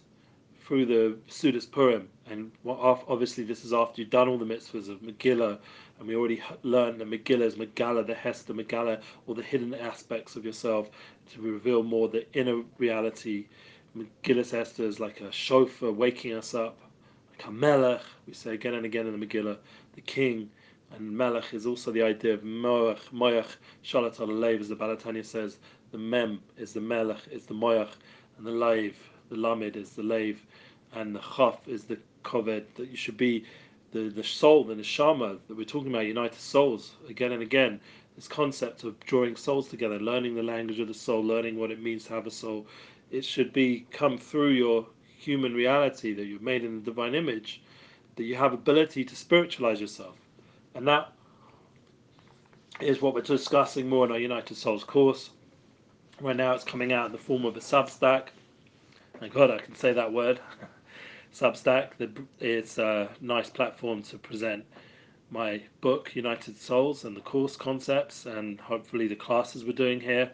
through 0.71 0.87
the 0.87 1.17
Sudas 1.29 1.69
Purim. 1.69 2.09
And 2.27 2.53
obviously, 2.65 3.43
this 3.43 3.65
is 3.65 3.73
after 3.73 4.01
you've 4.01 4.11
done 4.11 4.29
all 4.29 4.39
the 4.39 4.45
mitzvahs 4.45 4.89
of 4.89 5.01
Megillah, 5.01 5.59
and 5.99 6.07
we 6.07 6.15
already 6.15 6.41
learned 6.63 7.01
that 7.01 7.11
Megillah 7.11 7.43
is 7.43 7.57
Megala, 7.57 8.07
the 8.07 8.15
Hester, 8.15 8.55
Megala, 8.55 9.03
all 9.27 9.35
the 9.35 9.43
hidden 9.43 9.75
aspects 9.75 10.37
of 10.37 10.45
yourself 10.45 10.89
to 11.33 11.41
reveal 11.41 11.83
more 11.83 12.07
the 12.07 12.25
inner 12.35 12.63
reality. 12.79 13.47
Megillah's 13.99 14.53
Hester 14.53 14.85
is 14.85 15.01
like 15.01 15.21
a 15.21 15.33
shofar 15.33 15.91
waking 15.91 16.35
us 16.35 16.55
up 16.55 16.79
like 17.37 17.49
a 17.49 17.51
Melech, 17.51 18.03
we 18.29 18.33
say 18.33 18.55
again 18.55 18.75
and 18.75 18.87
again 18.87 19.09
in 19.09 19.19
the 19.19 19.27
Megillah, 19.27 19.57
the 19.97 20.03
king, 20.03 20.49
and 20.93 21.11
Melech 21.11 21.53
is 21.53 21.67
also 21.67 21.91
the 21.91 22.03
idea 22.03 22.35
of 22.35 22.43
Moach, 22.43 23.01
Moach, 23.13 23.57
Shalat 23.85 24.21
al 24.21 24.45
as 24.45 24.69
the 24.69 24.77
Baal 24.77 24.95
HaTanya 24.95 25.25
says, 25.25 25.59
the 25.91 25.99
Mem 25.99 26.41
is 26.57 26.73
the 26.73 26.81
Melech, 26.81 27.27
is 27.33 27.45
the 27.47 27.55
Moach, 27.55 27.91
and 28.39 28.47
the 28.47 28.53
Leiv, 28.53 28.95
the 29.31 29.37
Lamed 29.37 29.77
is 29.77 29.91
the 29.91 30.03
Leiv, 30.03 30.37
and 30.95 31.15
the 31.15 31.21
Chaf 31.21 31.67
is 31.67 31.85
the 31.85 31.99
Koved, 32.25 32.65
that 32.75 32.89
you 32.91 32.97
should 32.97 33.17
be 33.17 33.45
the, 33.93 34.09
the 34.09 34.25
soul, 34.25 34.65
the 34.65 34.75
neshama 34.75 35.39
that 35.49 35.57
we're 35.57 35.65
talking 35.65 35.91
about, 35.91 36.07
united 36.07 36.39
souls, 36.39 36.93
again 37.09 37.33
and 37.33 37.43
again. 37.43 37.81
This 38.17 38.29
concept 38.29 38.85
of 38.85 38.99
drawing 39.01 39.37
souls 39.37 39.69
together, 39.69 39.99
learning 39.99 40.35
the 40.35 40.43
language 40.43 40.79
of 40.81 40.89
the 40.89 40.95
soul, 40.95 41.23
learning 41.25 41.59
what 41.59 41.71
it 41.71 41.83
means 41.83 42.05
to 42.05 42.15
have 42.15 42.27
a 42.27 42.31
soul, 42.31 42.67
it 43.11 43.25
should 43.25 43.53
be 43.53 43.87
come 43.91 44.19
through 44.19 44.51
your 44.51 44.87
human 45.17 45.55
reality, 45.55 46.13
that 46.15 46.27
you're 46.27 46.41
made 46.41 46.65
in 46.65 46.77
the 46.77 46.85
divine 46.85 47.15
image, 47.15 47.63
that 48.17 48.25
you 48.25 48.35
have 48.37 48.53
ability 48.53 49.05
to 49.05 49.17
spiritualize 49.17 49.81
yourself. 49.81 50.17
And 50.75 50.87
that 50.89 51.13
is 52.81 53.03
what 53.03 53.15
we're 53.15 53.23
discussing 53.23 53.89
more 53.89 54.07
in 54.07 54.13
our 54.13 54.19
United 54.19 54.57
Souls 54.57 54.85
course. 54.85 55.31
Right 56.21 56.37
now 56.37 56.55
it's 56.55 56.65
coming 56.65 56.93
out 56.93 57.07
in 57.07 57.13
the 57.13 57.19
form 57.19 57.45
of 57.45 57.57
a 57.57 57.61
Substack. 57.61 58.29
Thank 59.21 59.35
God 59.35 59.51
I 59.51 59.59
can 59.59 59.75
say 59.75 59.93
that 59.93 60.15
word. 60.15 60.41
Substack. 61.35 61.91
It's 62.41 62.79
a 62.79 63.11
nice 63.21 63.51
platform 63.51 64.03
to 64.05 64.17
present 64.17 64.65
my 65.31 65.61
book, 65.83 66.17
United 66.17 66.57
Souls, 66.57 67.05
and 67.05 67.15
the 67.15 67.21
course 67.21 67.55
concepts, 67.55 68.25
and 68.25 68.59
hopefully 68.59 69.09
the 69.09 69.15
classes 69.15 69.63
we're 69.63 69.73
doing 69.73 70.01
here. 70.01 70.31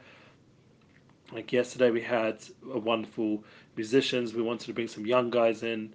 Like 1.32 1.52
yesterday, 1.52 1.90
we 1.90 2.00
had 2.00 2.38
a 2.72 2.78
wonderful 2.78 3.42
musicians. 3.74 4.34
We 4.34 4.42
wanted 4.42 4.66
to 4.66 4.72
bring 4.72 4.86
some 4.86 5.04
young 5.04 5.30
guys 5.30 5.64
in, 5.64 5.92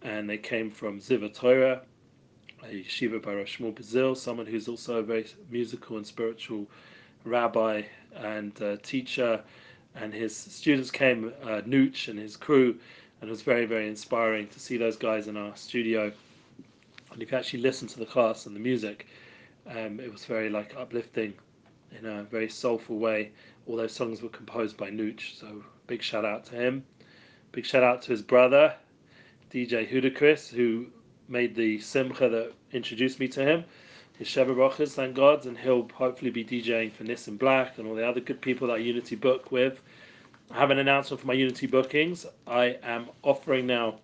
and 0.00 0.28
they 0.28 0.38
came 0.38 0.70
from 0.70 0.98
Ziva 0.98 1.34
Torah, 1.34 1.82
a 2.62 2.68
yeshiva 2.68 3.20
by 3.20 3.34
Rosh 3.34 3.58
Shmuel 3.58 4.16
someone 4.16 4.46
who's 4.46 4.66
also 4.66 4.96
a 4.96 5.02
very 5.02 5.26
musical 5.50 5.98
and 5.98 6.06
spiritual 6.06 6.66
rabbi 7.24 7.82
and 8.16 8.60
uh, 8.62 8.78
teacher. 8.82 9.42
And 9.94 10.14
his 10.14 10.36
students 10.36 10.90
came, 10.90 11.32
uh, 11.42 11.62
Nooch 11.66 12.08
and 12.08 12.18
his 12.18 12.36
crew, 12.36 12.78
and 13.20 13.28
it 13.28 13.30
was 13.30 13.42
very, 13.42 13.66
very 13.66 13.88
inspiring 13.88 14.48
to 14.48 14.60
see 14.60 14.76
those 14.76 14.96
guys 14.96 15.28
in 15.28 15.36
our 15.36 15.56
studio. 15.56 16.12
And 17.10 17.20
you 17.20 17.26
could 17.26 17.38
actually 17.38 17.60
listen 17.60 17.88
to 17.88 17.98
the 17.98 18.06
class 18.06 18.46
and 18.46 18.54
the 18.54 18.60
music, 18.60 19.06
um, 19.66 20.00
it 20.00 20.10
was 20.10 20.24
very 20.24 20.48
like 20.48 20.74
uplifting 20.76 21.34
in 21.98 22.06
a 22.06 22.22
very 22.24 22.48
soulful 22.48 22.98
way. 22.98 23.30
All 23.66 23.76
those 23.76 23.92
songs 23.92 24.22
were 24.22 24.28
composed 24.28 24.76
by 24.76 24.90
Nooch, 24.90 25.38
so 25.38 25.64
big 25.86 26.02
shout 26.02 26.24
out 26.24 26.44
to 26.46 26.54
him. 26.54 26.84
Big 27.52 27.66
shout 27.66 27.82
out 27.82 28.02
to 28.02 28.12
his 28.12 28.22
brother, 28.22 28.74
DJ 29.50 29.88
Hudakris, 29.88 30.48
who 30.50 30.86
made 31.28 31.54
the 31.54 31.78
simcha 31.80 32.28
that 32.28 32.52
introduced 32.72 33.20
me 33.20 33.28
to 33.28 33.44
him. 33.44 33.64
His 34.20 34.28
Sheva 34.28 34.54
Brachas, 34.54 34.92
thank 34.92 35.16
God, 35.16 35.46
and 35.46 35.56
he'll 35.56 35.88
hopefully 35.94 36.30
be 36.30 36.44
DJing 36.44 36.92
for 36.92 37.04
Nissan 37.04 37.38
Black 37.38 37.78
and 37.78 37.88
all 37.88 37.94
the 37.94 38.06
other 38.06 38.20
good 38.20 38.42
people 38.42 38.68
that 38.68 38.82
Unity 38.82 39.16
book 39.16 39.50
with. 39.50 39.80
I 40.50 40.58
have 40.58 40.70
an 40.70 40.78
announcement 40.78 41.22
for 41.22 41.26
my 41.26 41.32
Unity 41.32 41.66
bookings. 41.66 42.26
I 42.46 42.76
am 42.82 43.08
offering 43.22 43.66
now 43.66 43.98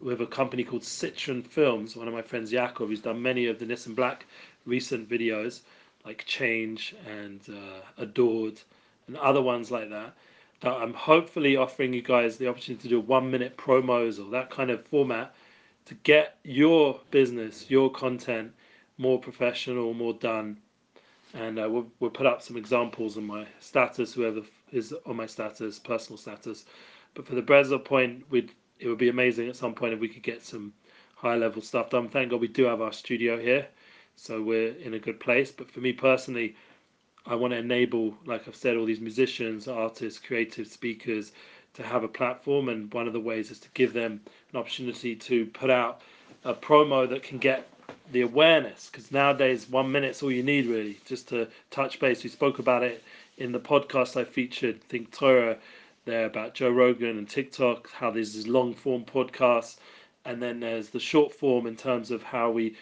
with 0.00 0.22
a 0.22 0.26
company 0.26 0.64
called 0.64 0.82
Citron 0.82 1.42
Films, 1.42 1.94
one 1.94 2.08
of 2.08 2.14
my 2.14 2.22
friends 2.22 2.52
Yaakov, 2.52 2.88
who's 2.88 3.02
done 3.02 3.20
many 3.20 3.44
of 3.44 3.58
the 3.58 3.66
Nissan 3.66 3.94
Black 3.94 4.24
recent 4.64 5.10
videos, 5.10 5.60
like 6.06 6.24
Change 6.24 6.96
and 7.06 7.42
uh, 7.50 8.02
Adored, 8.02 8.58
and 9.08 9.16
other 9.18 9.42
ones 9.42 9.70
like 9.70 9.90
that. 9.90 10.14
that. 10.60 10.72
I'm 10.72 10.94
hopefully 10.94 11.54
offering 11.58 11.92
you 11.92 12.00
guys 12.00 12.38
the 12.38 12.48
opportunity 12.48 12.84
to 12.84 12.88
do 12.88 13.00
one 13.00 13.30
minute 13.30 13.58
promos 13.58 14.18
or 14.18 14.30
that 14.30 14.48
kind 14.48 14.70
of 14.70 14.86
format 14.86 15.34
to 15.84 15.92
get 15.96 16.38
your 16.44 16.98
business, 17.10 17.68
your 17.68 17.90
content 17.90 18.54
more 18.98 19.18
professional, 19.18 19.94
more 19.94 20.14
done. 20.14 20.58
And 21.34 21.58
uh, 21.58 21.68
we'll, 21.68 21.90
we'll 21.98 22.10
put 22.10 22.26
up 22.26 22.42
some 22.42 22.56
examples 22.56 23.16
on 23.16 23.26
my 23.26 23.46
status, 23.58 24.14
whoever 24.14 24.42
is 24.72 24.94
on 25.04 25.16
my 25.16 25.26
status, 25.26 25.78
personal 25.78 26.16
status. 26.16 26.64
But 27.14 27.26
for 27.26 27.34
the 27.34 27.42
Breslau 27.42 27.78
point, 27.78 28.24
we'd, 28.30 28.52
it 28.78 28.88
would 28.88 28.98
be 28.98 29.08
amazing 29.08 29.48
at 29.48 29.56
some 29.56 29.74
point 29.74 29.94
if 29.94 30.00
we 30.00 30.08
could 30.08 30.22
get 30.22 30.44
some 30.44 30.72
high 31.16 31.36
level 31.36 31.62
stuff 31.62 31.90
done. 31.90 32.08
Thank 32.08 32.30
God 32.30 32.40
we 32.40 32.48
do 32.48 32.64
have 32.64 32.80
our 32.80 32.92
studio 32.92 33.38
here, 33.38 33.66
so 34.14 34.42
we're 34.42 34.72
in 34.76 34.94
a 34.94 34.98
good 34.98 35.18
place. 35.18 35.50
But 35.50 35.70
for 35.70 35.80
me 35.80 35.92
personally, 35.92 36.54
I 37.26 37.34
want 37.34 37.52
to 37.52 37.58
enable, 37.58 38.16
like 38.26 38.46
I've 38.46 38.54
said, 38.54 38.76
all 38.76 38.84
these 38.84 39.00
musicians, 39.00 39.66
artists, 39.66 40.20
creative 40.20 40.66
speakers 40.66 41.32
to 41.74 41.82
have 41.82 42.04
a 42.04 42.08
platform. 42.08 42.68
And 42.68 42.92
one 42.92 43.06
of 43.06 43.12
the 43.12 43.20
ways 43.20 43.50
is 43.50 43.58
to 43.60 43.68
give 43.74 43.92
them 43.92 44.20
an 44.52 44.58
opportunity 44.58 45.16
to 45.16 45.46
put 45.46 45.70
out 45.70 46.02
a 46.44 46.54
promo 46.54 47.08
that 47.08 47.22
can 47.22 47.38
get 47.38 47.66
the 48.12 48.22
awareness. 48.22 48.88
Because 48.90 49.10
nowadays, 49.12 49.68
one 49.68 49.90
minute's 49.90 50.22
all 50.22 50.32
you 50.32 50.42
need, 50.42 50.66
really, 50.66 51.00
just 51.04 51.28
to 51.28 51.48
touch 51.70 51.98
base. 52.00 52.22
We 52.22 52.30
spoke 52.30 52.58
about 52.58 52.82
it 52.82 53.02
in 53.38 53.52
the 53.52 53.60
podcast 53.60 54.18
I 54.20 54.24
featured, 54.24 54.82
Think 54.84 55.10
Torah, 55.10 55.58
there 56.04 56.26
about 56.26 56.54
Joe 56.54 56.70
Rogan 56.70 57.18
and 57.18 57.28
TikTok, 57.28 57.90
how 57.90 58.10
there's 58.10 58.34
these 58.34 58.46
long 58.46 58.74
form 58.74 59.04
podcasts. 59.04 59.76
And 60.24 60.42
then 60.42 60.60
there's 60.60 60.88
the 60.88 61.00
short 61.00 61.32
form 61.32 61.66
in 61.66 61.76
terms 61.76 62.10
of 62.10 62.22
how 62.22 62.50
we 62.50 62.76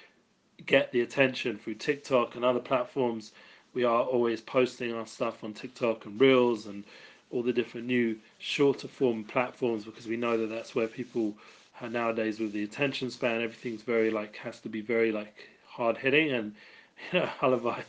get 0.66 0.92
the 0.92 1.00
attention 1.00 1.59
through 1.59 1.75
TikTok 1.75 2.37
and 2.37 2.44
other 2.44 2.61
platforms 2.61 3.32
we 3.75 3.85
are 3.85 4.02
always 4.02 4.40
posting 4.40 4.92
our 4.92 5.06
stuff 5.06 5.44
on 5.44 5.54
TikTok 5.54 6.04
and 6.04 6.21
Reels 6.21 6.66
and 6.66 6.85
all 7.30 7.42
the 7.42 7.52
different 7.52 7.87
new 7.87 8.18
shorter 8.38 8.88
form 8.88 9.25
platforms 9.25 9.85
because 9.85 10.06
we 10.06 10.16
know 10.16 10.37
that 10.37 10.49
that's 10.49 10.75
where 10.75 10.87
people 10.87 11.35
nowadays 11.81 12.38
with 12.38 12.52
the 12.52 12.62
attention 12.64 13.11
span. 13.11 13.43
Everything's 13.43 13.83
very 13.83 14.11
like 14.11 14.37
has 14.37 14.61
to 14.61 14.69
be 14.69 14.81
very 14.81 15.12
like 15.12 15.49
hard 15.67 15.97
hitting 15.97 16.31
and 16.33 16.55
you 17.12 17.21
know 17.21 17.29
Halavai 17.41 17.83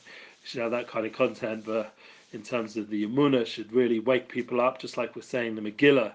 should 0.44 0.62
have 0.62 0.72
that 0.72 0.88
kind 0.88 1.06
of 1.06 1.14
content, 1.14 1.64
but 1.66 1.94
in 2.34 2.42
terms 2.42 2.78
of 2.78 2.90
the 2.90 3.06
Yamuna 3.06 3.46
should 3.46 3.72
really 3.72 4.00
wake 4.00 4.28
people 4.28 4.60
up, 4.60 4.80
just 4.80 4.98
like 4.98 5.16
we're 5.16 5.22
saying 5.22 5.56
the 5.56 5.62
Megillah. 5.62 6.14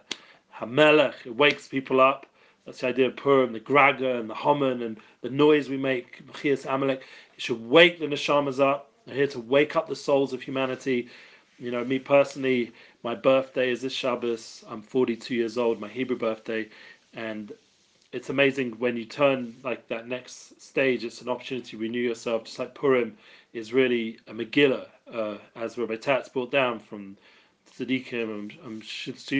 Hamelech, 0.59 1.15
it 1.25 1.35
wakes 1.37 1.69
people 1.69 2.01
up 2.01 2.27
That's 2.67 2.81
the 2.81 2.89
idea 2.89 3.07
of 3.07 3.17
Purim, 3.17 3.53
the 3.53 3.61
Graga 3.61 4.19
and 4.19 4.29
the 4.29 4.35
Haman 4.35 4.83
and 4.83 4.99
the 5.23 5.31
noise 5.31 5.69
we 5.69 5.77
make, 5.77 6.27
Machias 6.27 6.67
Amalek. 6.67 7.03
It 7.37 7.43
should 7.43 7.67
wake 7.69 8.01
the 8.01 8.07
neshamas 8.07 8.61
up. 8.61 8.91
They're 9.07 9.15
here 9.15 9.27
to 9.29 9.41
wake 9.41 9.77
up 9.77 9.89
the 9.89 9.97
souls 9.97 10.33
of 10.33 10.43
humanity. 10.43 11.09
You 11.59 11.71
know, 11.71 11.85
me 11.85 11.99
personally, 11.99 12.73
my 13.03 13.15
birthday 13.15 13.71
is 13.71 13.81
this 13.81 13.93
Shabbos. 13.93 14.65
I'm 14.69 14.83
42 14.83 15.35
years 15.35 15.57
old, 15.57 15.81
my 15.81 15.89
Hebrew 15.89 16.19
birthday, 16.19 16.69
and 17.19 17.53
it's 18.13 18.31
amazing 18.31 18.71
when 18.79 18.97
you 18.97 19.05
turn 19.05 19.57
like 19.65 19.89
that 19.89 20.07
next 20.07 20.63
stage. 20.63 21.05
It's 21.05 21.21
an 21.21 21.29
opportunity 21.29 21.73
to 21.73 21.79
renew 21.79 21.99
yourself, 21.99 22.45
just 22.45 22.61
like 22.61 22.77
Purim 22.77 23.19
is 23.53 23.73
really 23.73 24.21
a 24.29 24.33
Megillah, 24.33 24.87
uh, 25.13 25.37
as 25.57 25.77
Rabbi 25.77 25.97
Tatz 25.97 26.29
brought 26.29 26.53
down 26.53 26.79
from 26.79 27.17
Tzaddikim. 27.73 28.23
I'm, 28.23 28.51
I'm 28.65 28.83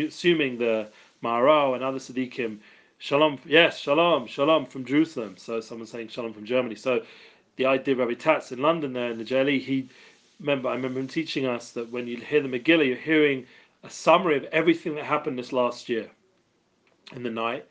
assuming 0.09 0.59
the 0.59 0.89
Maharal 1.23 1.77
and 1.77 1.85
other 1.85 1.99
Tzaddikim 1.99 2.59
Shalom, 3.01 3.39
yes, 3.47 3.79
shalom, 3.79 4.27
shalom 4.27 4.67
from 4.67 4.85
Jerusalem. 4.85 5.37
So 5.37 5.61
someone's 5.61 5.93
saying 5.93 6.09
shalom 6.09 6.35
from 6.35 6.45
Germany. 6.45 6.75
So 6.75 7.05
the 7.55 7.67
idea 7.67 7.95
of 7.95 8.01
Rabbi 8.01 8.15
Tatz 8.15 8.51
in 8.51 8.61
London 8.61 8.93
there 8.93 9.13
in 9.13 9.19
the 9.19 9.25
Jelly, 9.25 9.61
he 9.61 9.89
remember 10.41 10.69
I 10.69 10.75
remember 10.75 10.99
him 10.99 11.07
teaching 11.07 11.47
us 11.47 11.71
that 11.71 11.93
when 11.93 12.09
you 12.09 12.17
hear 12.17 12.43
the 12.43 12.49
Megillah, 12.49 12.89
you're 12.89 12.97
hearing 12.97 13.47
a 13.85 13.91
summary 13.91 14.37
of 14.37 14.45
everything 14.47 14.97
that 14.97 15.05
happened 15.05 15.39
this 15.39 15.53
last 15.53 15.89
year 15.89 16.11
in 17.15 17.23
the 17.23 17.31
night. 17.31 17.67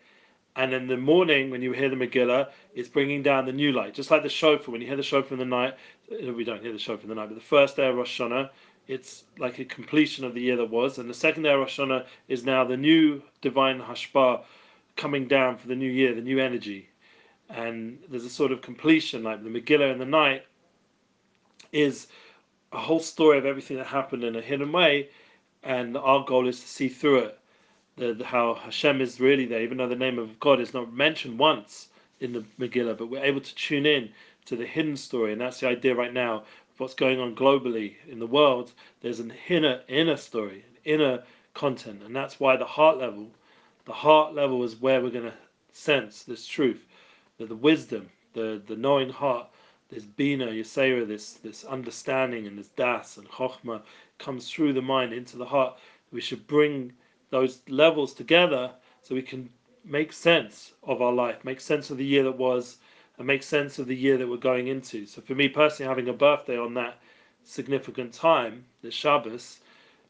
And 0.56 0.74
in 0.74 0.88
the 0.88 0.98
morning, 0.98 1.52
when 1.52 1.62
you 1.62 1.72
hear 1.72 1.90
the 1.90 1.96
Megillah, 1.96 2.50
it's 2.74 2.90
bringing 2.90 3.22
down 3.22 3.46
the 3.46 3.52
new 3.52 3.72
light. 3.72 3.94
Just 3.94 4.10
like 4.10 4.24
the 4.24 4.30
shofar, 4.30 4.72
when 4.72 4.82
you 4.82 4.88
hear 4.88 4.98
the 4.98 5.04
shofar 5.04 5.34
in 5.34 5.40
the 5.40 5.46
night, 5.46 5.76
we 6.10 6.44
don't 6.44 6.64
hear 6.64 6.74
the 6.74 6.80
shofar 6.80 7.04
in 7.04 7.10
the 7.10 7.16
night, 7.16 7.30
but 7.30 7.36
the 7.36 7.42
first 7.42 7.76
day 7.76 7.88
of 7.88 7.96
Rosh 7.96 8.20
Hashanah, 8.20 8.50
it's 8.88 9.26
like 9.38 9.60
a 9.60 9.66
completion 9.66 10.26
of 10.26 10.34
the 10.34 10.42
year 10.42 10.56
that 10.56 10.70
was. 10.70 10.98
And 10.98 11.08
the 11.10 11.14
second 11.14 11.44
day 11.44 11.52
of 11.52 11.60
Rosh 11.60 11.80
Hashanah 11.80 12.06
is 12.28 12.44
now 12.44 12.64
the 12.64 12.78
new 12.78 13.22
divine 13.42 13.80
hashpah 13.80 14.44
coming 14.96 15.28
down 15.28 15.58
for 15.58 15.68
the 15.68 15.76
new 15.76 15.92
year, 15.92 16.16
the 16.16 16.22
new 16.22 16.40
energy. 16.40 16.90
And 17.50 18.00
there's 18.10 18.26
a 18.26 18.30
sort 18.30 18.52
of 18.52 18.62
completion, 18.62 19.24
like 19.24 19.44
the 19.44 19.50
Megillah 19.50 19.92
in 19.92 20.00
the 20.00 20.06
night 20.06 20.44
is 21.72 22.08
a 22.72 22.80
whole 22.80 23.00
story 23.00 23.38
of 23.38 23.46
everything 23.46 23.78
that 23.78 23.86
happened 23.86 24.24
in 24.24 24.36
a 24.36 24.42
hidden 24.42 24.72
way, 24.72 25.10
and 25.64 25.96
our 25.98 26.26
goal 26.26 26.48
is 26.48 26.60
to 26.62 26.68
see 26.68 26.90
through 26.90 27.20
it. 27.20 27.40
Uh, 28.00 28.14
the, 28.14 28.24
how 28.26 28.54
Hashem 28.54 29.02
is 29.02 29.20
really 29.20 29.46
there, 29.46 29.62
even 29.62 29.78
though 29.78 29.88
the 29.88 29.96
name 29.96 30.20
of 30.20 30.40
God 30.40 30.60
is 30.60 30.74
not 30.74 30.94
mentioned 30.94 31.40
once 31.40 31.90
in 32.20 32.32
the 32.32 32.46
Megillah, 32.60 32.98
but 32.98 33.08
we're 33.08 33.24
able 33.24 33.42
to 33.42 33.56
tune 33.56 33.86
in 33.86 34.10
to 34.46 34.56
the 34.56 34.66
hidden 34.66 34.96
story, 34.96 35.32
and 35.32 35.42
that's 35.42 35.60
the 35.60 35.68
idea 35.68 35.96
right 35.96 36.14
now 36.14 36.44
what's 36.78 36.94
going 36.94 37.20
on 37.20 37.36
globally 37.36 37.96
in 38.08 38.20
the 38.20 38.28
world. 38.28 38.72
There's 39.02 39.20
an 39.20 39.34
inner 39.50 39.82
inner 39.88 40.18
story, 40.18 40.64
an 40.70 40.94
inner 40.94 41.24
content, 41.54 42.04
and 42.04 42.16
that's 42.16 42.40
why 42.40 42.56
the 42.56 42.66
heart 42.66 42.98
level 42.98 43.32
the 43.86 43.94
heart 43.94 44.36
level 44.36 44.64
is 44.64 44.76
where 44.76 45.02
we're 45.02 45.10
going 45.10 45.32
to 45.32 45.34
sense 45.72 46.24
this 46.24 46.46
truth, 46.46 46.86
that 47.38 47.50
the 47.50 47.56
wisdom, 47.56 48.10
the, 48.34 48.62
the 48.68 48.76
knowing 48.76 49.10
heart, 49.10 49.48
this 49.90 50.04
bina, 50.04 50.48
yisera, 50.48 51.08
this 51.08 51.34
this 51.34 51.64
understanding 51.64 52.46
and 52.46 52.60
this 52.60 52.68
das 52.76 53.18
and 53.18 53.28
chokhmah 53.30 53.82
comes 54.20 54.52
through 54.52 54.74
the 54.74 54.82
mind 54.82 55.14
into 55.14 55.38
the 55.38 55.46
heart. 55.46 55.80
We 56.12 56.22
should 56.22 56.46
bring 56.48 56.94
those 57.30 57.62
levels 57.68 58.14
together 58.14 58.72
so 59.02 59.16
we 59.16 59.22
can 59.22 59.50
make 59.84 60.12
sense 60.12 60.74
of 60.84 61.02
our 61.02 61.14
life, 61.14 61.44
make 61.44 61.62
sense 61.62 61.90
of 61.90 61.98
the 61.98 62.06
year 62.06 62.24
that 62.24 62.38
was, 62.38 62.78
and 63.18 63.26
make 63.26 63.44
sense 63.44 63.80
of 63.80 63.88
the 63.88 63.96
year 63.96 64.18
that 64.18 64.28
we're 64.28 64.38
going 64.38 64.68
into. 64.68 65.06
So 65.06 65.22
for 65.22 65.36
me 65.36 65.48
personally, 65.48 65.90
having 65.90 66.10
a 66.10 66.14
birthday 66.14 66.58
on 66.58 66.74
that 66.76 67.00
significant 67.44 68.14
time, 68.14 68.66
the 68.82 68.92
Shabbos, 68.92 69.60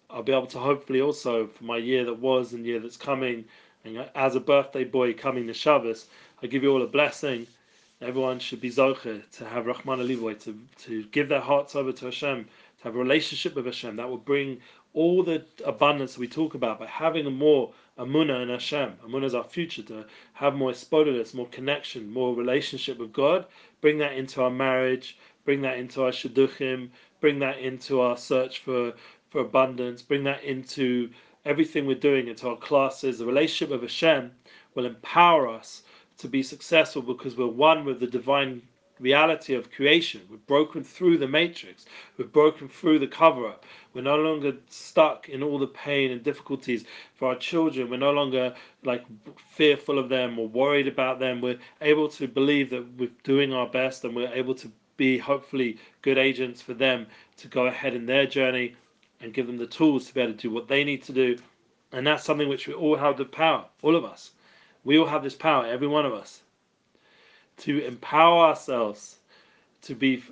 I'll 0.10 0.24
be 0.24 0.32
able 0.32 0.48
to 0.48 0.60
hopefully 0.60 1.02
also 1.02 1.48
for 1.48 1.64
my 1.64 1.78
year 1.78 2.06
that 2.06 2.20
was 2.20 2.54
and 2.54 2.66
year 2.66 2.80
that's 2.80 2.98
coming 2.98 3.46
and 3.88 4.10
as 4.16 4.36
a 4.36 4.40
birthday 4.40 4.84
boy 4.84 5.14
coming 5.14 5.48
to 5.48 5.54
Shabbos, 5.54 6.08
I 6.44 6.48
give 6.48 6.64
you 6.64 6.72
all 6.72 6.82
a 6.82 6.88
blessing. 6.88 7.48
Everyone 8.02 8.38
should 8.38 8.60
be 8.60 8.70
zocher 8.70 9.22
to 9.32 9.46
have 9.46 9.66
Rahman 9.66 10.00
Alivoy, 10.00 10.40
to, 10.44 10.60
to 10.84 11.04
give 11.06 11.30
their 11.30 11.40
hearts 11.40 11.76
over 11.76 11.92
to 11.94 12.06
Hashem, 12.06 12.44
to 12.44 12.84
have 12.84 12.96
a 12.96 13.00
relationship 13.00 13.56
with 13.56 13.66
Hashem. 13.66 13.96
That 13.96 14.10
will 14.10 14.18
bring 14.18 14.60
all 14.98 15.22
the 15.22 15.46
abundance 15.64 16.18
we 16.18 16.28
talk 16.28 16.56
about 16.56 16.80
by 16.80 16.88
having 16.88 17.28
a 17.28 17.30
more 17.30 17.72
Amunah 18.00 18.42
in 18.42 18.50
Hashem. 18.50 18.94
Amunah 19.06 19.26
is 19.26 19.36
our 19.36 19.44
future, 19.44 19.84
to 19.84 20.06
have 20.34 20.56
more 20.56 20.72
spodulus, 20.72 21.36
more 21.36 21.48
connection, 21.50 22.12
more 22.12 22.34
relationship 22.34 22.98
with 22.98 23.14
God. 23.14 23.46
Bring 23.80 24.00
that 24.00 24.14
into 24.14 24.42
our 24.42 24.50
marriage, 24.50 25.20
bring 25.46 25.62
that 25.62 25.78
into 25.78 26.04
our 26.04 26.10
shidduchim, 26.10 26.90
bring 27.22 27.38
that 27.40 27.60
into 27.60 28.02
our 28.02 28.18
search 28.18 28.60
for, 28.62 28.94
for 29.30 29.42
abundance, 29.42 30.02
bring 30.02 30.24
that 30.24 30.44
into 30.44 31.12
everything 31.46 31.86
we're 31.86 31.96
doing 31.96 32.28
into 32.28 32.50
our 32.50 32.58
classes, 32.58 33.20
the 33.20 33.26
relationship 33.26 33.70
with 33.70 33.82
Hashem 33.82 34.32
will 34.74 34.86
empower 34.88 35.48
us 35.48 35.84
to 36.18 36.28
be 36.28 36.42
successful 36.42 37.04
because 37.04 37.38
we're 37.38 37.46
one 37.46 37.86
with 37.86 38.00
the 38.00 38.08
divine 38.08 38.64
reality 39.00 39.54
of 39.54 39.72
creation. 39.72 40.22
We've 40.30 40.46
broken 40.48 40.84
through 40.84 41.18
the 41.18 41.28
matrix. 41.28 41.86
We've 42.18 42.32
broken 42.32 42.68
through 42.68 43.00
the 43.00 43.08
cover 43.08 43.48
up. 43.48 43.66
We're 43.94 44.02
no 44.02 44.18
longer 44.18 44.54
stuck 44.70 45.30
in 45.30 45.44
all 45.44 45.60
the 45.60 45.68
pain 45.68 46.12
and 46.12 46.24
difficulties 46.24 46.86
for 47.16 47.30
our 47.30 47.36
children. 47.36 47.90
We're 47.90 47.98
no 47.98 48.12
longer 48.12 48.56
like 48.84 49.04
fearful 49.50 50.00
of 50.00 50.10
them 50.10 50.38
or 50.40 50.48
worried 50.48 50.88
about 50.88 51.20
them. 51.20 51.42
We're 51.42 51.60
able 51.82 52.10
to 52.10 52.28
believe 52.28 52.70
that 52.72 52.86
we're 52.98 53.12
doing 53.24 53.54
our 53.54 53.68
best 53.68 54.04
and 54.04 54.16
we're 54.16 54.34
able 54.34 54.56
to 54.56 54.72
be 54.98 55.18
hopefully 55.18 55.78
good 56.02 56.18
agents 56.18 56.62
for 56.62 56.74
them 56.74 57.08
to 57.38 57.48
go 57.48 57.68
ahead 57.68 57.94
in 57.94 58.06
their 58.06 58.26
journey 58.26 58.76
and 59.22 59.34
give 59.34 59.48
them 59.48 59.58
the 59.58 59.68
tools 59.68 60.08
to 60.08 60.14
be 60.14 60.22
able 60.22 60.34
to 60.34 60.38
do 60.38 60.52
what 60.52 60.68
they 60.68 60.84
need 60.84 61.04
to 61.04 61.14
do. 61.14 61.38
And 61.92 62.06
that's 62.06 62.24
something 62.24 62.50
which 62.50 62.68
we 62.68 62.74
all 62.74 62.98
have 62.98 63.18
the 63.18 63.26
power, 63.26 63.66
all 63.82 63.96
of 63.96 64.04
us. 64.04 64.32
We 64.84 64.98
all 64.98 65.06
have 65.06 65.24
this 65.24 65.36
power, 65.36 65.66
every 65.66 65.88
one 65.88 66.06
of 66.06 66.14
us, 66.14 66.42
to 67.58 67.86
empower 67.86 68.46
ourselves 68.46 69.18
to 69.84 69.96
be 69.96 70.24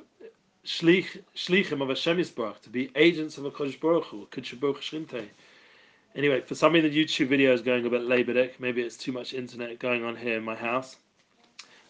shlich, 0.65 1.21
shlichim 1.35 1.81
of 1.81 1.89
Hashem 1.89 2.17
Yisbarach, 2.17 2.61
to 2.61 2.69
be 2.69 2.91
agents 2.95 3.37
of 3.37 3.45
a 3.45 3.51
Kodesh 3.51 3.79
Baruch 3.79 4.05
Hu, 4.05 4.27
Baruch 4.57 4.81
Shrinte. 4.81 5.27
Anyway, 6.15 6.41
for 6.41 6.55
some 6.55 6.75
of 6.75 6.83
the 6.83 6.89
YouTube 6.89 7.27
video 7.27 7.53
is 7.53 7.61
going 7.61 7.85
a 7.85 7.89
bit 7.89 8.01
laboric. 8.01 8.51
Maybe 8.59 8.81
it's 8.81 8.97
too 8.97 9.11
much 9.11 9.33
internet 9.33 9.79
going 9.79 10.05
on 10.05 10.15
here 10.15 10.37
in 10.37 10.43
my 10.43 10.55
house. 10.55 10.97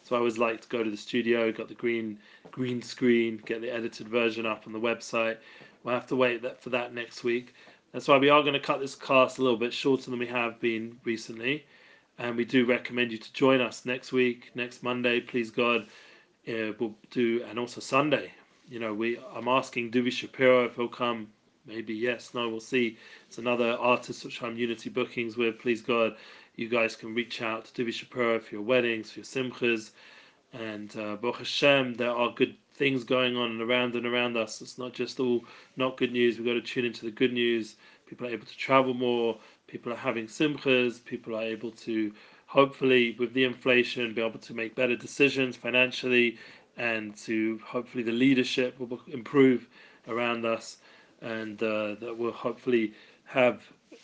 So 0.03 0.15
I 0.15 0.19
always 0.19 0.37
like 0.37 0.61
to 0.61 0.67
go 0.67 0.83
to 0.83 0.89
the 0.89 0.97
studio, 0.97 1.51
got 1.51 1.67
the 1.67 1.73
green 1.73 2.19
green 2.51 2.81
screen, 2.81 3.41
get 3.45 3.61
the 3.61 3.73
edited 3.73 4.07
version 4.07 4.45
up 4.45 4.63
on 4.67 4.73
the 4.73 4.79
website. 4.79 5.37
We'll 5.83 5.95
have 5.95 6.07
to 6.07 6.15
wait 6.15 6.41
that 6.43 6.61
for 6.61 6.69
that 6.71 6.93
next 6.93 7.23
week. 7.23 7.53
That's 7.91 8.07
why 8.07 8.17
we 8.17 8.29
are 8.29 8.41
going 8.41 8.53
to 8.53 8.59
cut 8.59 8.79
this 8.79 8.95
cast 8.95 9.39
a 9.39 9.41
little 9.41 9.57
bit 9.57 9.73
shorter 9.73 10.09
than 10.09 10.19
we 10.19 10.27
have 10.27 10.59
been 10.59 10.99
recently. 11.05 11.65
And 12.17 12.37
we 12.37 12.45
do 12.45 12.65
recommend 12.65 13.11
you 13.11 13.17
to 13.17 13.33
join 13.33 13.59
us 13.59 13.85
next 13.85 14.13
week, 14.13 14.51
next 14.55 14.83
Monday, 14.83 15.19
please 15.19 15.51
God. 15.51 15.87
Uh, 16.47 16.71
we'll 16.79 16.95
do, 17.11 17.43
and 17.49 17.59
also 17.59 17.81
Sunday. 17.81 18.31
You 18.69 18.79
know, 18.79 18.93
we 18.93 19.19
I'm 19.33 19.47
asking 19.47 19.91
Duvi 19.91 20.11
Shapiro 20.11 20.65
if 20.65 20.75
he'll 20.75 20.87
come. 20.87 21.27
Maybe 21.65 21.93
yes, 21.93 22.33
no, 22.33 22.47
we'll 22.47 22.59
see. 22.59 22.97
It's 23.27 23.37
another 23.39 23.71
artist 23.73 24.23
which 24.23 24.41
I'm 24.43 24.57
Unity 24.57 24.89
bookings 24.89 25.35
with. 25.35 25.59
Please 25.59 25.81
God, 25.81 26.15
you 26.55 26.69
guys 26.69 26.95
can 26.95 27.13
reach 27.15 27.41
out 27.41 27.65
to 27.65 27.83
Duvi 27.83 27.91
Shapiro 27.91 28.39
for 28.39 28.55
your 28.55 28.63
weddings, 28.63 29.11
for 29.11 29.19
your 29.19 29.25
simchas. 29.25 29.91
And 30.53 30.95
uh, 30.95 31.15
Baruch 31.17 31.39
Hashem, 31.39 31.95
there 31.95 32.11
are 32.11 32.31
good 32.33 32.55
things 32.75 33.03
going 33.03 33.35
on 33.35 33.51
and 33.51 33.61
around 33.61 33.95
and 33.95 34.05
around 34.05 34.37
us. 34.37 34.61
It's 34.61 34.77
not 34.77 34.93
just 34.93 35.19
all 35.19 35.43
not 35.75 35.97
good 35.97 36.11
news. 36.11 36.37
We've 36.37 36.47
got 36.47 36.53
to 36.53 36.61
tune 36.61 36.85
into 36.85 37.05
the 37.05 37.11
good 37.11 37.33
news. 37.33 37.75
People 38.05 38.27
are 38.27 38.31
able 38.31 38.45
to 38.45 38.57
travel 38.57 38.93
more. 38.93 39.37
People 39.67 39.91
are 39.93 39.97
having 39.97 40.27
simchas. 40.27 41.03
People 41.03 41.35
are 41.35 41.43
able 41.43 41.71
to, 41.71 42.13
hopefully, 42.47 43.15
with 43.19 43.33
the 43.33 43.43
inflation, 43.43 44.13
be 44.13 44.21
able 44.21 44.39
to 44.39 44.53
make 44.53 44.75
better 44.75 44.95
decisions 44.95 45.55
financially, 45.55 46.37
and 46.77 47.15
to 47.17 47.59
hopefully 47.65 48.03
the 48.03 48.11
leadership 48.11 48.79
will 48.79 49.01
improve 49.07 49.67
around 50.07 50.45
us, 50.45 50.77
and 51.21 51.61
uh, 51.63 51.95
that 51.95 52.15
will 52.17 52.31
hopefully 52.31 52.93
have 53.25 53.61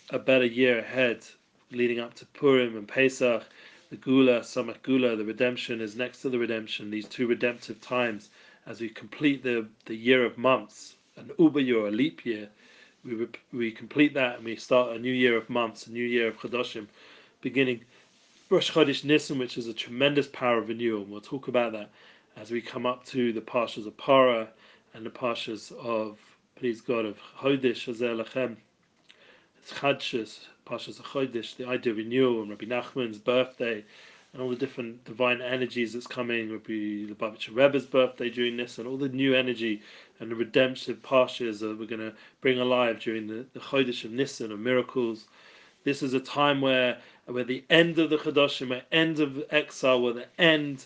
a 0.10 0.20
better 0.20 0.46
year 0.46 0.80
ahead, 0.80 1.26
leading 1.72 2.00
up 2.00 2.14
to 2.16 2.26
Purim 2.28 2.76
and 2.76 2.88
Pesach. 2.88 3.44
The 3.90 3.98
Gula, 3.98 4.40
Samach 4.40 4.82
Gula, 4.84 5.18
the 5.18 5.26
redemption 5.26 5.82
is 5.82 5.98
next 5.98 6.22
to 6.22 6.30
the 6.30 6.40
redemption. 6.40 6.90
These 6.90 7.10
two 7.10 7.28
redemptive 7.28 7.82
times 7.82 8.30
as 8.66 8.80
we 8.80 8.90
complete 8.90 9.44
the, 9.44 9.68
the 9.86 9.96
year 9.96 10.26
of 10.26 10.38
months, 10.38 10.96
an 11.18 11.32
Uber 11.38 11.60
year, 11.60 11.88
a 11.88 11.92
leap 11.92 12.26
year, 12.26 12.50
we, 13.04 13.28
we 13.52 13.72
complete 13.72 14.14
that 14.14 14.38
and 14.38 14.46
we 14.46 14.56
start 14.56 14.96
a 14.96 15.00
new 15.00 15.12
year 15.12 15.36
of 15.38 15.50
months, 15.50 15.88
a 15.88 15.92
new 15.92 16.04
year 16.04 16.28
of 16.28 16.38
Chodoshim, 16.38 16.88
beginning 17.42 17.82
Rosh 18.50 18.72
Chodesh 18.72 19.04
Nisan, 19.04 19.40
which 19.40 19.58
is 19.58 19.68
a 19.68 19.74
tremendous 19.74 20.28
power 20.28 20.58
of 20.58 20.68
renewal. 20.68 21.04
And 21.04 21.12
We'll 21.12 21.22
talk 21.22 21.48
about 21.48 21.72
that 21.72 21.90
as 22.38 22.52
we 22.52 22.62
come 22.62 22.86
up 22.86 23.06
to 23.06 23.34
the 23.34 23.42
Parshas 23.42 23.88
of 23.88 23.96
Para 23.98 24.48
and 24.94 25.06
the 25.06 25.10
Parshas 25.10 25.72
of, 25.72 26.20
please 26.56 26.82
God, 26.82 27.06
of 27.06 27.18
Chodesh, 27.40 27.86
Hazel 27.86 28.18
Lachem, 28.18 28.58
Chadshas, 29.70 30.40
Parshas 30.66 31.00
of 31.00 31.06
Chodesh, 31.06 31.56
the 31.56 31.68
idea 31.68 31.92
of 31.92 31.98
renewal, 31.98 32.42
and 32.42 32.50
Rabbi 32.50 32.66
Nachman's 32.66 33.18
birthday, 33.18 33.84
and 34.34 34.42
all 34.42 34.50
the 34.50 34.56
different 34.56 35.04
divine 35.06 35.42
energies 35.42 35.94
that's 35.94 36.08
coming. 36.08 36.50
The 36.50 37.08
Lubavitcher 37.08 37.56
Rebbe's 37.56 37.86
birthday 37.86 38.30
during 38.30 38.58
this, 38.58 38.78
and 38.78 38.88
all 38.88 38.98
the 38.98 39.10
new 39.10 39.36
energy 39.36 39.82
and 40.22 40.32
the 40.32 40.36
redemptive 40.36 41.02
pastures 41.02 41.60
that 41.60 41.78
we're 41.78 41.88
going 41.88 42.00
to 42.00 42.14
bring 42.42 42.60
alive 42.60 43.00
during 43.00 43.26
the, 43.28 43.44
the 43.54 43.60
Chodesh 43.60 44.06
of 44.06 44.12
Nisan 44.12 44.52
of 44.52 44.60
miracles. 44.60 45.26
This 45.84 46.04
is 46.04 46.14
a 46.14 46.20
time 46.20 46.62
where 46.62 47.00
we're 47.28 47.44
the 47.44 47.64
end 47.72 47.98
of 47.98 48.12
the 48.12 48.18
Chadoshim, 48.18 48.70
we're 48.70 48.84
end 48.92 49.20
of 49.20 49.44
exile, 49.50 50.02
we're 50.02 50.14
the 50.14 50.28
end 50.38 50.86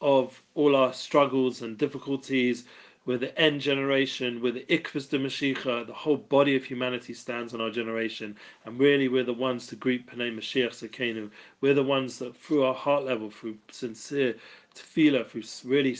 of 0.00 0.42
all 0.56 0.74
our 0.74 0.92
struggles 0.92 1.62
and 1.62 1.78
difficulties. 1.78 2.64
We're 3.04 3.18
the 3.18 3.36
end 3.36 3.60
generation, 3.60 4.40
we're 4.40 4.52
the 4.52 4.64
Ikvus 4.68 5.10
de 5.10 5.18
Mashiach, 5.18 5.86
the 5.88 5.92
whole 5.92 6.16
body 6.16 6.54
of 6.54 6.64
humanity 6.64 7.14
stands 7.14 7.52
on 7.52 7.60
our 7.60 7.70
generation, 7.70 8.36
and 8.64 8.78
really 8.78 9.08
we're 9.08 9.24
the 9.24 9.32
ones 9.32 9.66
to 9.68 9.76
greet 9.76 10.06
Panay 10.06 10.30
Mashiach 10.30 10.70
Sekenu. 10.70 11.28
We're 11.60 11.74
the 11.74 11.82
ones 11.82 12.20
that 12.20 12.36
through 12.36 12.62
our 12.62 12.74
heart 12.74 13.04
level, 13.04 13.28
through 13.28 13.58
sincere 13.72 14.36
tefillah, 14.76 15.26
through 15.26 15.42
really 15.68 15.96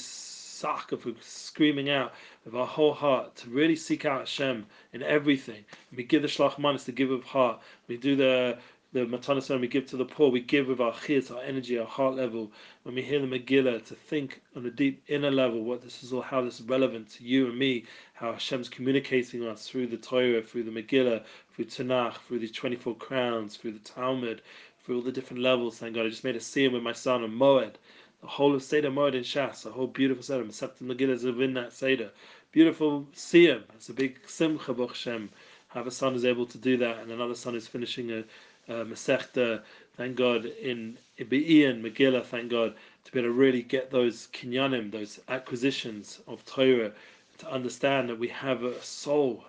saka, 0.63 0.97
through 0.97 1.17
screaming 1.21 1.91
out 1.91 2.15
with 2.45 2.55
our 2.55 2.67
whole 2.67 2.95
heart, 2.95 3.35
to 3.37 3.51
really 3.51 3.77
seek 3.77 4.05
out 4.05 4.21
Hashem 4.21 4.65
in 4.93 5.03
everything. 5.03 5.65
we 5.97 6.05
give 6.05 6.23
the 6.23 6.29
Shlach 6.29 6.57
Manas 6.59 6.85
to 6.85 6.93
give 6.93 7.11
with 7.11 7.25
heart. 7.25 7.61
We 7.89 7.97
do 7.97 8.15
the 8.15 8.59
the 8.93 9.07
when 9.49 9.61
we 9.63 9.69
give 9.69 9.87
to 9.87 9.97
the 9.97 10.05
poor, 10.05 10.31
we 10.31 10.41
give 10.41 10.67
with 10.69 10.81
our 10.81 10.93
chiyas, 10.93 11.35
our 11.35 11.43
energy, 11.43 11.79
our 11.79 11.87
heart 11.87 12.15
level. 12.15 12.53
When 12.83 12.95
we 12.95 13.01
hear 13.01 13.21
the 13.21 13.27
Megillah, 13.27 13.87
to 13.87 13.95
think 13.95 14.43
on 14.55 14.67
a 14.67 14.71
deep 14.71 15.03
inner 15.09 15.31
level 15.31 15.65
what 15.65 15.83
this 15.83 16.03
is 16.03 16.13
all, 16.13 16.21
how 16.21 16.43
this 16.43 16.61
is 16.61 16.67
relevant 16.67 17.09
to 17.13 17.25
you 17.25 17.47
and 17.47 17.59
me, 17.59 17.87
how 18.13 18.33
Hashem's 18.33 18.69
communicating 18.69 19.47
us 19.47 19.67
through 19.67 19.87
the 19.87 19.97
Torah, 19.97 20.43
through 20.43 20.65
the 20.65 20.71
Megillah, 20.71 21.25
through 21.55 21.65
Tanakh, 21.65 22.17
through 22.29 22.41
these 22.41 22.53
24 22.53 22.95
crowns, 22.97 23.57
through 23.57 23.73
the 23.73 23.79
Talmud, 23.79 24.43
through 24.85 24.97
all 24.97 25.03
the 25.03 25.13
different 25.13 25.43
levels. 25.43 25.79
Thank 25.79 25.95
God. 25.95 26.05
I 26.05 26.11
just 26.11 26.25
made 26.25 26.37
a 26.37 26.41
scene 26.41 26.73
with 26.73 26.83
my 26.83 26.93
son 26.93 27.23
on 27.23 27.31
Moed. 27.31 27.77
The 28.23 28.29
whole 28.29 28.55
of 28.55 28.63
Seder 28.63 28.91
Moed 28.91 29.15
in 29.15 29.25
Shas, 29.25 29.67
a 29.67 29.71
whole 29.71 29.89
beautiful 29.89 30.23
Seder. 30.23 30.45
Masechet 30.45 30.81
Megillah 30.81 31.11
is 31.11 31.25
within 31.25 31.55
that 31.55 31.73
Seder. 31.73 32.11
Beautiful 32.53 33.07
siyum. 33.15 33.63
It's 33.75 33.89
a 33.89 33.95
big 33.95 34.19
simcha, 34.27 34.73
Baruch. 34.73 35.31
Have 35.69 35.87
a 35.87 35.91
son 35.91 36.13
who's 36.13 36.25
able 36.25 36.47
to 36.47 36.59
do 36.59 36.77
that, 36.77 36.99
and 36.99 37.11
another 37.11 37.35
son 37.35 37.55
who's 37.55 37.67
finishing 37.67 38.13
a 38.13 38.25
uh, 38.69 38.85
Masechta, 38.85 39.63
thank 39.97 40.17
God, 40.17 40.45
in 40.45 40.97
Ian 41.19 41.83
Megillah, 41.83 42.25
thank 42.25 42.51
God, 42.51 42.75
to 43.05 43.13
be 43.13 43.19
able 43.19 43.31
to 43.31 43.33
really 43.33 43.63
get 43.63 43.91
those 43.91 44.29
kinyanim, 44.33 44.91
those 44.93 45.19
acquisitions 45.29 46.21
of 46.29 46.45
Torah, 46.45 46.93
to 47.39 47.51
understand 47.51 48.09
that 48.09 48.19
we 48.19 48.29
have 48.29 48.63
a 48.63 48.81
soul 48.83 49.45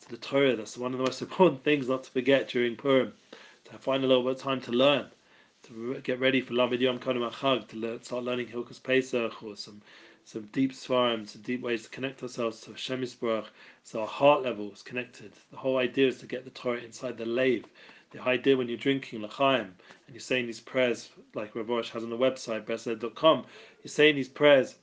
to 0.00 0.08
the 0.08 0.16
Torah. 0.16 0.56
That's 0.56 0.76
one 0.76 0.92
of 0.92 0.98
the 0.98 1.04
most 1.04 1.22
important 1.28 1.62
things 1.62 1.88
not 1.88 2.04
to 2.04 2.10
forget 2.10 2.48
during 2.48 2.74
Purim, 2.74 3.12
to 3.66 3.78
find 3.78 4.02
a 4.02 4.06
little 4.06 4.24
bit 4.24 4.32
of 4.32 4.40
time 4.40 4.60
to 4.62 4.72
learn, 4.72 5.06
to 5.68 6.00
get 6.02 6.18
ready 6.18 6.40
for 6.40 6.54
Lamed 6.54 6.80
Yom 6.80 6.98
Kodem 6.98 7.30
Achag, 7.30 7.68
to 7.68 7.76
learn, 7.76 8.02
start 8.02 8.24
learning 8.24 8.46
Hilchos 8.46 8.82
Pesach 8.82 9.42
or 9.42 9.54
some 9.56 9.82
some 10.24 10.48
deep 10.52 10.72
svarim, 10.72 11.26
some 11.26 11.40
deep 11.42 11.62
ways 11.62 11.84
to 11.84 11.90
connect 11.90 12.22
ourselves 12.22 12.60
to 12.60 12.72
Hashem 12.72 13.06
so 13.06 14.00
our 14.00 14.06
heart 14.06 14.42
level 14.42 14.70
is 14.72 14.82
connected. 14.82 15.32
The 15.50 15.56
whole 15.56 15.78
idea 15.78 16.08
is 16.08 16.18
to 16.18 16.26
get 16.26 16.44
the 16.44 16.50
Torah 16.50 16.80
inside 16.80 17.16
the 17.16 17.24
lave, 17.24 17.64
the 18.10 18.20
idea 18.22 18.56
when 18.56 18.68
you're 18.68 18.76
drinking 18.76 19.22
l'chaim 19.22 19.74
and 20.06 20.12
you're 20.14 20.20
saying 20.20 20.46
these 20.46 20.60
prayers, 20.60 21.08
like 21.34 21.54
Rav 21.54 21.68
Rosh 21.68 21.90
has 21.90 22.02
on 22.02 22.10
the 22.10 22.18
website, 22.18 22.66
bresled.com, 22.66 23.46
you're 23.82 23.88
saying 23.88 24.16
these 24.16 24.28
prayers, 24.28 24.74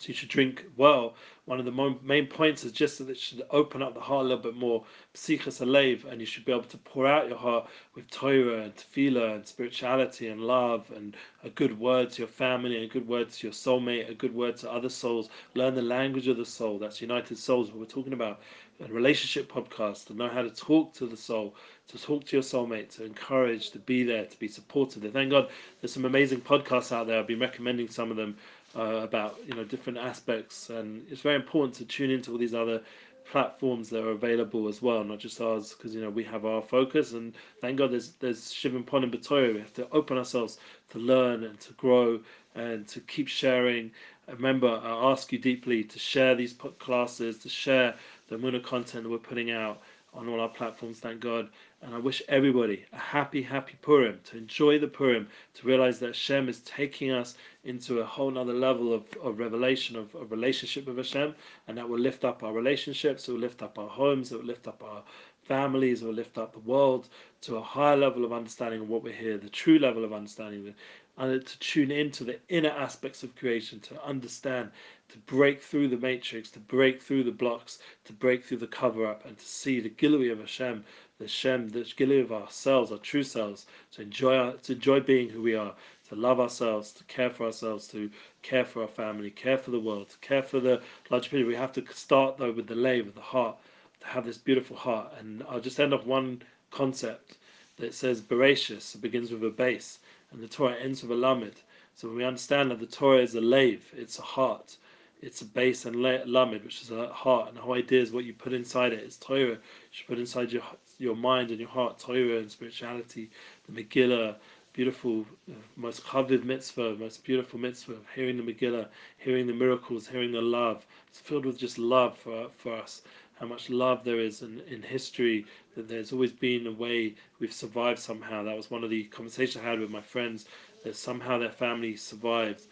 so 0.00 0.08
you 0.08 0.14
should 0.14 0.28
drink 0.28 0.64
well. 0.76 1.14
One 1.44 1.58
of 1.58 1.64
the 1.64 1.96
main 2.02 2.26
points 2.26 2.64
is 2.64 2.72
just 2.72 2.98
that 2.98 3.10
it 3.10 3.18
should 3.18 3.42
open 3.50 3.82
up 3.82 3.94
the 3.94 4.00
heart 4.00 4.24
a 4.24 4.28
little 4.28 4.42
bit 4.42 4.54
more, 4.54 4.84
psichas 5.14 5.60
alev, 5.60 6.04
and 6.04 6.20
you 6.20 6.26
should 6.26 6.44
be 6.44 6.52
able 6.52 6.62
to 6.62 6.78
pour 6.78 7.06
out 7.06 7.28
your 7.28 7.38
heart 7.38 7.68
with 7.94 8.08
Torah 8.10 8.62
and 8.62 8.74
tefillah 8.76 9.34
and 9.34 9.46
spirituality 9.46 10.28
and 10.28 10.42
love 10.42 10.90
and 10.94 11.16
a 11.42 11.50
good 11.50 11.78
word 11.78 12.10
to 12.12 12.22
your 12.22 12.28
family, 12.28 12.84
a 12.84 12.88
good 12.88 13.06
word 13.06 13.30
to 13.30 13.46
your 13.46 13.52
soulmate, 13.52 14.08
a 14.08 14.14
good 14.14 14.34
word 14.34 14.56
to 14.58 14.70
other 14.70 14.88
souls. 14.88 15.28
Learn 15.54 15.74
the 15.74 15.82
language 15.82 16.28
of 16.28 16.36
the 16.36 16.46
soul. 16.46 16.78
That's 16.78 17.00
United 17.00 17.36
Souls, 17.36 17.68
what 17.70 17.78
we're 17.80 17.84
talking 17.86 18.12
about. 18.12 18.40
A 18.82 18.90
relationship 18.90 19.52
podcast 19.52 20.06
to 20.06 20.14
know 20.14 20.28
how 20.28 20.40
to 20.40 20.48
talk 20.48 20.94
to 20.94 21.06
the 21.06 21.16
soul, 21.16 21.54
to 21.88 21.98
talk 21.98 22.24
to 22.24 22.36
your 22.36 22.42
soulmate, 22.42 22.88
to 22.96 23.04
encourage, 23.04 23.72
to 23.72 23.78
be 23.78 24.04
there, 24.04 24.24
to 24.24 24.38
be 24.38 24.48
supportive. 24.48 25.02
Thank 25.12 25.30
God 25.30 25.50
there's 25.80 25.92
some 25.92 26.06
amazing 26.06 26.40
podcasts 26.40 26.90
out 26.90 27.06
there. 27.06 27.18
I've 27.18 27.26
been 27.26 27.40
recommending 27.40 27.88
some 27.88 28.10
of 28.10 28.16
them 28.16 28.38
uh, 28.76 29.00
about 29.02 29.38
you 29.46 29.54
know 29.54 29.64
different 29.64 29.98
aspects, 29.98 30.70
and 30.70 31.04
it's 31.10 31.20
very 31.20 31.36
important 31.36 31.74
to 31.76 31.84
tune 31.84 32.10
into 32.10 32.32
all 32.32 32.38
these 32.38 32.54
other 32.54 32.82
platforms 33.30 33.88
that 33.90 34.04
are 34.04 34.10
available 34.10 34.66
as 34.68 34.82
well, 34.82 35.04
not 35.04 35.18
just 35.18 35.40
ours, 35.40 35.72
because 35.72 35.94
you 35.94 36.00
know 36.00 36.10
we 36.10 36.24
have 36.24 36.44
our 36.44 36.62
focus, 36.62 37.12
and 37.12 37.34
thank 37.60 37.78
God 37.78 37.92
there's 37.92 38.10
there's 38.20 38.52
Shivim 38.52 38.84
Pon 38.84 39.04
and 39.04 39.12
Batoya. 39.12 39.54
We 39.54 39.60
have 39.60 39.74
to 39.74 39.88
open 39.92 40.18
ourselves 40.18 40.58
to 40.90 40.98
learn 40.98 41.44
and 41.44 41.58
to 41.60 41.72
grow 41.74 42.20
and 42.54 42.86
to 42.88 43.00
keep 43.00 43.28
sharing. 43.28 43.92
Remember, 44.28 44.80
I 44.82 45.10
ask 45.10 45.32
you 45.32 45.38
deeply 45.38 45.82
to 45.84 45.98
share 45.98 46.34
these 46.36 46.54
classes, 46.78 47.38
to 47.38 47.48
share 47.48 47.94
the 48.28 48.36
Muna 48.36 48.62
content 48.62 49.02
that 49.04 49.10
we're 49.10 49.18
putting 49.18 49.50
out 49.50 49.82
on 50.14 50.28
all 50.28 50.40
our 50.40 50.48
platforms, 50.48 50.98
thank 50.98 51.20
God. 51.20 51.48
And 51.82 51.94
I 51.94 51.98
wish 51.98 52.22
everybody 52.28 52.84
a 52.92 52.98
happy, 52.98 53.42
happy 53.42 53.74
Purim, 53.80 54.20
to 54.24 54.36
enjoy 54.36 54.78
the 54.78 54.88
Purim, 54.88 55.28
to 55.54 55.66
realize 55.66 55.98
that 56.00 56.08
Hashem 56.08 56.48
is 56.48 56.60
taking 56.60 57.10
us 57.10 57.36
into 57.64 58.00
a 58.00 58.04
whole 58.04 58.36
other 58.36 58.52
level 58.52 58.92
of, 58.92 59.04
of 59.22 59.38
revelation, 59.38 59.96
of, 59.96 60.14
of 60.14 60.30
relationship 60.30 60.86
with 60.86 60.96
Hashem, 60.96 61.34
and 61.68 61.78
that 61.78 61.88
will 61.88 61.98
lift 61.98 62.24
up 62.24 62.42
our 62.42 62.52
relationships, 62.52 63.28
it 63.28 63.32
will 63.32 63.40
lift 63.40 63.62
up 63.62 63.78
our 63.78 63.88
homes, 63.88 64.32
it 64.32 64.38
will 64.38 64.46
lift 64.46 64.66
up 64.66 64.82
our 64.82 65.02
families, 65.44 66.02
it 66.02 66.06
will 66.06 66.12
lift 66.12 66.38
up 66.38 66.52
the 66.52 66.58
world 66.60 67.08
to 67.40 67.56
a 67.56 67.62
higher 67.62 67.96
level 67.96 68.24
of 68.24 68.32
understanding 68.32 68.80
of 68.80 68.88
what 68.88 69.02
we're 69.02 69.12
here, 69.12 69.38
the 69.38 69.48
true 69.48 69.78
level 69.78 70.04
of 70.04 70.12
understanding, 70.12 70.74
and 71.16 71.46
to 71.46 71.58
tune 71.58 71.90
into 71.90 72.24
the 72.24 72.38
inner 72.48 72.70
aspects 72.70 73.22
of 73.22 73.34
creation, 73.36 73.80
to 73.80 74.04
understand 74.04 74.70
to 75.12 75.18
break 75.18 75.60
through 75.60 75.88
the 75.88 75.96
matrix, 75.96 76.50
to 76.50 76.60
break 76.60 77.02
through 77.02 77.24
the 77.24 77.32
blocks, 77.32 77.78
to 78.04 78.12
break 78.12 78.44
through 78.44 78.58
the 78.58 78.66
cover 78.66 79.06
up, 79.06 79.24
and 79.24 79.36
to 79.38 79.44
see 79.44 79.80
the 79.80 79.90
Gilui 79.90 80.30
of 80.30 80.38
Hashem, 80.38 80.84
the 81.18 81.28
Shem, 81.28 81.68
the 81.68 81.80
Gilui 81.80 82.22
of 82.22 82.32
ourselves, 82.32 82.92
our 82.92 82.98
true 82.98 83.22
selves, 83.22 83.66
to 83.92 84.02
enjoy 84.02 84.36
our, 84.36 84.52
to 84.52 84.72
enjoy 84.72 85.00
being 85.00 85.28
who 85.28 85.42
we 85.42 85.54
are, 85.54 85.74
to 86.08 86.14
love 86.16 86.40
ourselves, 86.40 86.92
to 86.92 87.04
care 87.04 87.30
for 87.30 87.44
ourselves, 87.46 87.86
to 87.88 88.10
care 88.42 88.64
for 88.64 88.82
our 88.82 88.88
family, 88.88 89.30
care 89.30 89.58
for 89.58 89.70
the 89.70 89.80
world, 89.80 90.08
to 90.10 90.18
care 90.18 90.42
for 90.42 90.60
the 90.60 90.80
larger 91.10 91.30
people. 91.30 91.48
We 91.48 91.54
have 91.56 91.72
to 91.74 91.84
start 91.92 92.38
though 92.38 92.52
with 92.52 92.66
the 92.66 92.74
lay, 92.74 93.02
with 93.02 93.14
the 93.14 93.20
heart, 93.20 93.56
to 94.00 94.06
have 94.06 94.24
this 94.24 94.38
beautiful 94.38 94.76
heart. 94.76 95.12
And 95.18 95.44
I'll 95.48 95.60
just 95.60 95.78
end 95.78 95.92
up 95.92 96.06
one 96.06 96.42
concept 96.70 97.36
that 97.76 97.94
says 97.94 98.20
Bereshis, 98.20 98.94
it 98.94 99.00
begins 99.00 99.30
with 99.30 99.44
a 99.44 99.50
base, 99.50 99.98
and 100.30 100.42
the 100.42 100.48
Torah 100.48 100.76
ends 100.76 101.02
with 101.02 101.10
a 101.10 101.14
lamed. 101.14 101.62
So 101.94 102.08
when 102.08 102.16
we 102.16 102.24
understand 102.24 102.70
that 102.70 102.80
the 102.80 102.86
Torah 102.86 103.20
is 103.20 103.34
a 103.34 103.40
lave, 103.40 103.92
it's 103.94 104.18
a 104.18 104.22
heart, 104.22 104.76
it's 105.22 105.42
a 105.42 105.44
base 105.44 105.84
and 105.84 105.96
lamed, 105.96 106.64
which 106.64 106.80
is 106.80 106.90
a 106.90 107.08
heart, 107.08 107.48
and 107.48 107.56
the 107.56 107.60
whole 107.60 107.74
idea 107.74 108.00
is 108.00 108.10
what 108.10 108.24
you 108.24 108.32
put 108.32 108.54
inside 108.54 108.92
it 108.92 109.02
is 109.02 109.18
Torah. 109.18 109.50
You 109.50 109.58
should 109.90 110.06
put 110.06 110.18
inside 110.18 110.50
your 110.50 110.62
your 110.98 111.14
mind 111.16 111.50
and 111.50 111.60
your 111.60 111.68
heart 111.68 111.98
Torah 111.98 112.38
and 112.38 112.50
spirituality, 112.50 113.30
the 113.68 113.82
Megillah, 113.82 114.36
beautiful, 114.72 115.26
uh, 115.50 115.54
most 115.76 116.04
chaviv 116.04 116.44
mitzvah, 116.44 116.96
most 116.96 117.22
beautiful 117.24 117.58
mitzvah, 117.58 117.98
hearing 118.14 118.38
the 118.38 118.42
Megillah, 118.42 118.88
hearing 119.18 119.46
the 119.46 119.52
miracles, 119.52 120.08
hearing 120.08 120.32
the 120.32 120.40
love. 120.40 120.86
It's 121.08 121.20
filled 121.20 121.44
with 121.44 121.58
just 121.58 121.78
love 121.78 122.16
for 122.16 122.48
for 122.56 122.74
us. 122.74 123.02
How 123.38 123.46
much 123.46 123.68
love 123.70 124.04
there 124.04 124.20
is 124.20 124.42
in, 124.42 124.60
in 124.68 124.82
history, 124.82 125.46
that 125.74 125.88
there's 125.88 126.12
always 126.12 126.32
been 126.32 126.66
a 126.66 126.72
way 126.72 127.14
we've 127.38 127.52
survived 127.52 127.98
somehow. 127.98 128.42
That 128.42 128.56
was 128.56 128.70
one 128.70 128.84
of 128.84 128.90
the 128.90 129.04
conversations 129.04 129.62
I 129.62 129.68
had 129.68 129.80
with 129.80 129.90
my 129.90 130.02
friends, 130.02 130.46
that 130.84 130.96
somehow 130.96 131.38
their 131.38 131.50
family 131.50 131.96
survived 131.96 132.62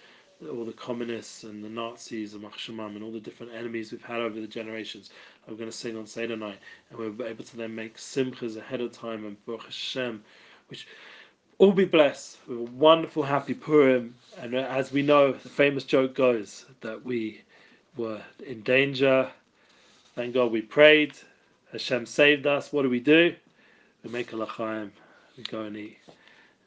all 0.46 0.64
the 0.64 0.72
communists 0.72 1.42
and 1.44 1.64
the 1.64 1.68
Nazis 1.68 2.34
and 2.34 2.44
Machshamam 2.44 2.94
and 2.94 3.02
all 3.02 3.10
the 3.10 3.20
different 3.20 3.52
enemies 3.52 3.90
we've 3.90 4.02
had 4.02 4.20
over 4.20 4.40
the 4.40 4.46
generations 4.46 5.10
are 5.48 5.54
going 5.54 5.70
to 5.70 5.76
sing 5.76 5.96
on 5.96 6.06
Seder 6.06 6.36
night, 6.36 6.58
and 6.90 6.98
we're 6.98 7.26
able 7.26 7.44
to 7.44 7.56
then 7.56 7.74
make 7.74 7.96
simchas 7.96 8.56
ahead 8.56 8.80
of 8.80 8.92
time 8.92 9.24
and 9.24 9.44
Baruch 9.46 9.64
Hashem, 9.64 10.22
which 10.68 10.86
all 11.58 11.72
be 11.72 11.84
blessed 11.84 12.38
with 12.46 12.58
a 12.58 12.62
wonderful, 12.62 13.24
happy 13.24 13.54
Purim. 13.54 14.14
And 14.38 14.54
as 14.54 14.92
we 14.92 15.02
know, 15.02 15.32
the 15.32 15.48
famous 15.48 15.82
joke 15.82 16.14
goes 16.14 16.66
that 16.82 17.04
we 17.04 17.42
were 17.96 18.22
in 18.46 18.62
danger. 18.62 19.28
Thank 20.14 20.34
God 20.34 20.52
we 20.52 20.62
prayed. 20.62 21.14
Hashem 21.72 22.06
saved 22.06 22.46
us. 22.46 22.72
What 22.72 22.82
do 22.82 22.90
we 22.90 23.00
do? 23.00 23.34
We 24.04 24.10
make 24.10 24.32
a 24.32 24.36
lachaim. 24.36 24.90
We 25.36 25.42
go 25.44 25.62
and 25.62 25.76
eat. 25.76 25.98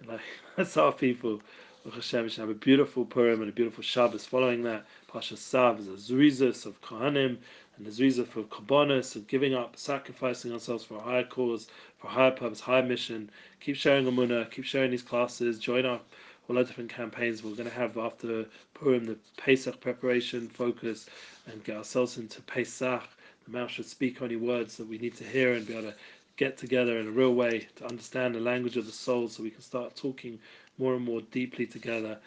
Like, 0.07 0.21
that's 0.55 0.77
our 0.77 0.91
people. 0.91 1.43
Hashem 1.89 2.29
should 2.29 2.41
have 2.41 2.49
a 2.49 2.53
beautiful 2.53 3.05
Purim 3.05 3.41
and 3.41 3.49
a 3.49 3.53
beautiful 3.53 3.83
Shabbos 3.83 4.23
following 4.23 4.61
that. 4.63 4.85
Pasha 5.07 5.35
Sav 5.35 5.79
is 5.79 5.87
a 5.87 6.13
Zrizas 6.13 6.67
of 6.67 6.79
Kohanim 6.81 7.37
and 7.75 7.87
a 7.87 7.89
Zrizah 7.89 8.27
for 8.27 8.43
Kabbanis 8.43 9.15
of 9.15 9.27
giving 9.27 9.55
up, 9.55 9.75
sacrificing 9.75 10.53
ourselves 10.53 10.83
for 10.83 10.97
a 10.97 11.01
higher 11.01 11.23
cause, 11.23 11.67
for 11.97 12.07
a 12.07 12.11
higher 12.11 12.31
purpose, 12.31 12.59
higher 12.59 12.83
mission. 12.83 13.31
Keep 13.61 13.77
sharing 13.77 14.05
Amunah, 14.05 14.51
keep 14.51 14.63
sharing 14.63 14.91
these 14.91 15.01
classes, 15.01 15.57
join 15.57 15.85
our 15.85 15.99
all 16.47 16.57
our 16.57 16.63
different 16.63 16.91
campaigns 16.91 17.43
we're 17.43 17.55
going 17.55 17.69
to 17.69 17.75
have 17.75 17.97
after 17.97 18.45
Purim, 18.75 19.05
the 19.05 19.17
Pesach 19.37 19.79
preparation 19.79 20.49
focus, 20.49 21.07
and 21.47 21.63
get 21.63 21.77
ourselves 21.77 22.17
into 22.17 22.41
Pesach. 22.43 23.07
The 23.45 23.51
mouth 23.51 23.71
should 23.71 23.85
speak 23.87 24.21
only 24.21 24.35
words 24.35 24.77
that 24.77 24.87
we 24.87 24.99
need 24.99 25.15
to 25.15 25.23
hear 25.23 25.53
and 25.53 25.65
be 25.65 25.73
able 25.73 25.91
to 25.91 25.95
get 26.37 26.57
together 26.57 26.97
in 26.99 27.07
a 27.07 27.11
real 27.11 27.33
way 27.33 27.67
to 27.75 27.85
understand 27.85 28.35
the 28.35 28.39
language 28.39 28.77
of 28.77 28.85
the 28.85 28.91
soul 28.91 29.29
so 29.29 29.43
we 29.43 29.49
can 29.49 29.61
start 29.61 29.95
talking 29.95 30.39
more 30.81 30.95
and 30.95 31.05
more 31.05 31.21
deeply 31.31 31.65
together. 31.65 32.17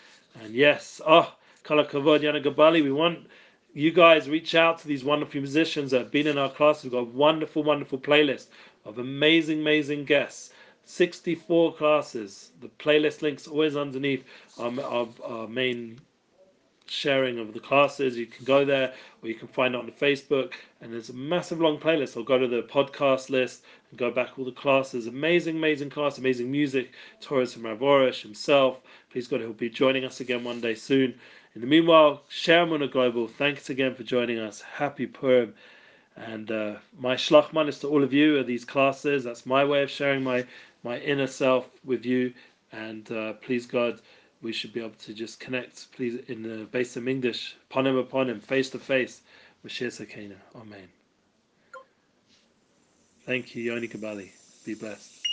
And 0.43 0.55
yes, 0.55 1.01
oh, 1.07 1.35
Kala 1.65 1.85
Kavod 1.85 2.21
Yana 2.21 2.43
Gabali, 2.43 2.83
we 2.83 2.93
want 2.93 3.27
you 3.75 3.91
guys 3.91 4.29
reach 4.29 4.55
out 4.55 4.79
to 4.79 4.89
these 4.89 5.05
wonderful 5.05 5.41
musicians 5.41 5.91
that 5.91 5.99
have 5.99 6.11
been 6.13 6.29
in 6.29 6.39
our 6.39 6.51
class. 6.51 6.85
We've 6.85 6.93
got 6.93 6.99
a 6.99 7.05
wonderful, 7.05 7.65
wonderful 7.65 7.99
playlist 7.99 8.47
of 8.85 8.99
amazing, 8.99 9.61
amazing 9.61 10.05
guests 10.05 10.53
64 10.87 11.75
classes. 11.75 12.53
The 12.61 12.69
playlist 12.69 13.23
links 13.23 13.49
always 13.49 13.77
underneath 13.77 14.25
our, 14.59 14.81
our, 14.81 15.09
our 15.25 15.49
main 15.49 15.99
sharing 16.87 17.39
of 17.39 17.53
the 17.53 17.61
classes. 17.61 18.17
You 18.17 18.27
can 18.27 18.45
go 18.45 18.65
there 18.65 18.93
or 19.23 19.29
you 19.29 19.35
can 19.35 19.49
find 19.49 19.75
it 19.75 19.79
on 19.79 19.91
Facebook. 19.91 20.53
And 20.81 20.93
there's 20.93 21.11
a 21.11 21.15
massive 21.15 21.61
long 21.61 21.79
playlist. 21.79 22.17
I'll 22.17 22.23
go 22.23 22.39
to 22.39 22.49
the 22.49 22.63
podcast 22.63 23.31
list 23.31 23.65
and 23.91 23.99
go 23.99 24.11
back 24.11 24.39
all 24.39 24.45
the 24.45 24.53
classes. 24.53 25.07
Amazing, 25.07 25.57
amazing 25.57 25.91
class, 25.91 26.19
amazing 26.19 26.51
music. 26.51 26.93
Torahs 27.23 27.55
from 27.55 27.63
Ravorish 27.63 28.23
himself. 28.23 28.81
Please 29.11 29.29
God, 29.29 29.41
he'll 29.41 29.53
be 29.53 29.71
joining 29.71 30.05
us 30.05 30.21
again 30.21 30.45
one 30.45 30.61
day 30.61 30.75
soon. 30.75 31.15
In 31.55 31.61
the 31.61 31.67
meanwhile, 31.67 32.23
share 32.29 32.67
Muna 32.67 32.91
Global. 32.91 33.29
Thanks 33.29 33.71
again 33.71 33.95
for 33.95 34.03
joining 34.03 34.39
us. 34.39 34.61
Happy 34.61 35.07
Purim. 35.07 35.55
And 36.17 36.51
uh, 36.51 36.77
my 36.99 37.15
shlachman 37.15 37.69
is 37.69 37.79
to 37.81 37.89
all 37.89 38.03
of 38.03 38.13
you 38.13 38.39
at 38.39 38.47
these 38.47 38.65
classes. 38.65 39.25
That's 39.25 39.47
my 39.47 39.65
way 39.65 39.83
of 39.83 39.91
sharing 39.91 40.23
my, 40.23 40.47
my 40.83 40.99
inner 40.99 41.27
self 41.27 41.69
with 41.85 42.05
you. 42.05 42.35
And 42.73 43.11
uh, 43.13 43.35
please 43.35 43.67
God, 43.67 44.01
we 44.45 44.53
should 44.53 44.73
be 44.75 44.81
able 44.81 44.91
to 44.91 45.15
just 45.15 45.41
connect, 45.41 45.91
please, 45.93 46.21
in 46.29 46.43
the 46.43 46.67
base 46.67 46.97
of 46.97 47.09
English, 47.09 47.57
him 47.87 47.97
upon 47.97 48.29
him, 48.29 48.41
face 48.41 48.69
to 48.71 48.79
face, 48.79 49.23
with 49.63 49.73
Shir 49.73 49.87
Sakena. 49.87 50.37
Amen. 50.55 50.89
Thank 53.25 53.57
you, 53.57 53.63
Yoni 53.63 53.89
Kabali. 53.89 54.31
Be 54.67 54.75
blessed. 54.75 55.24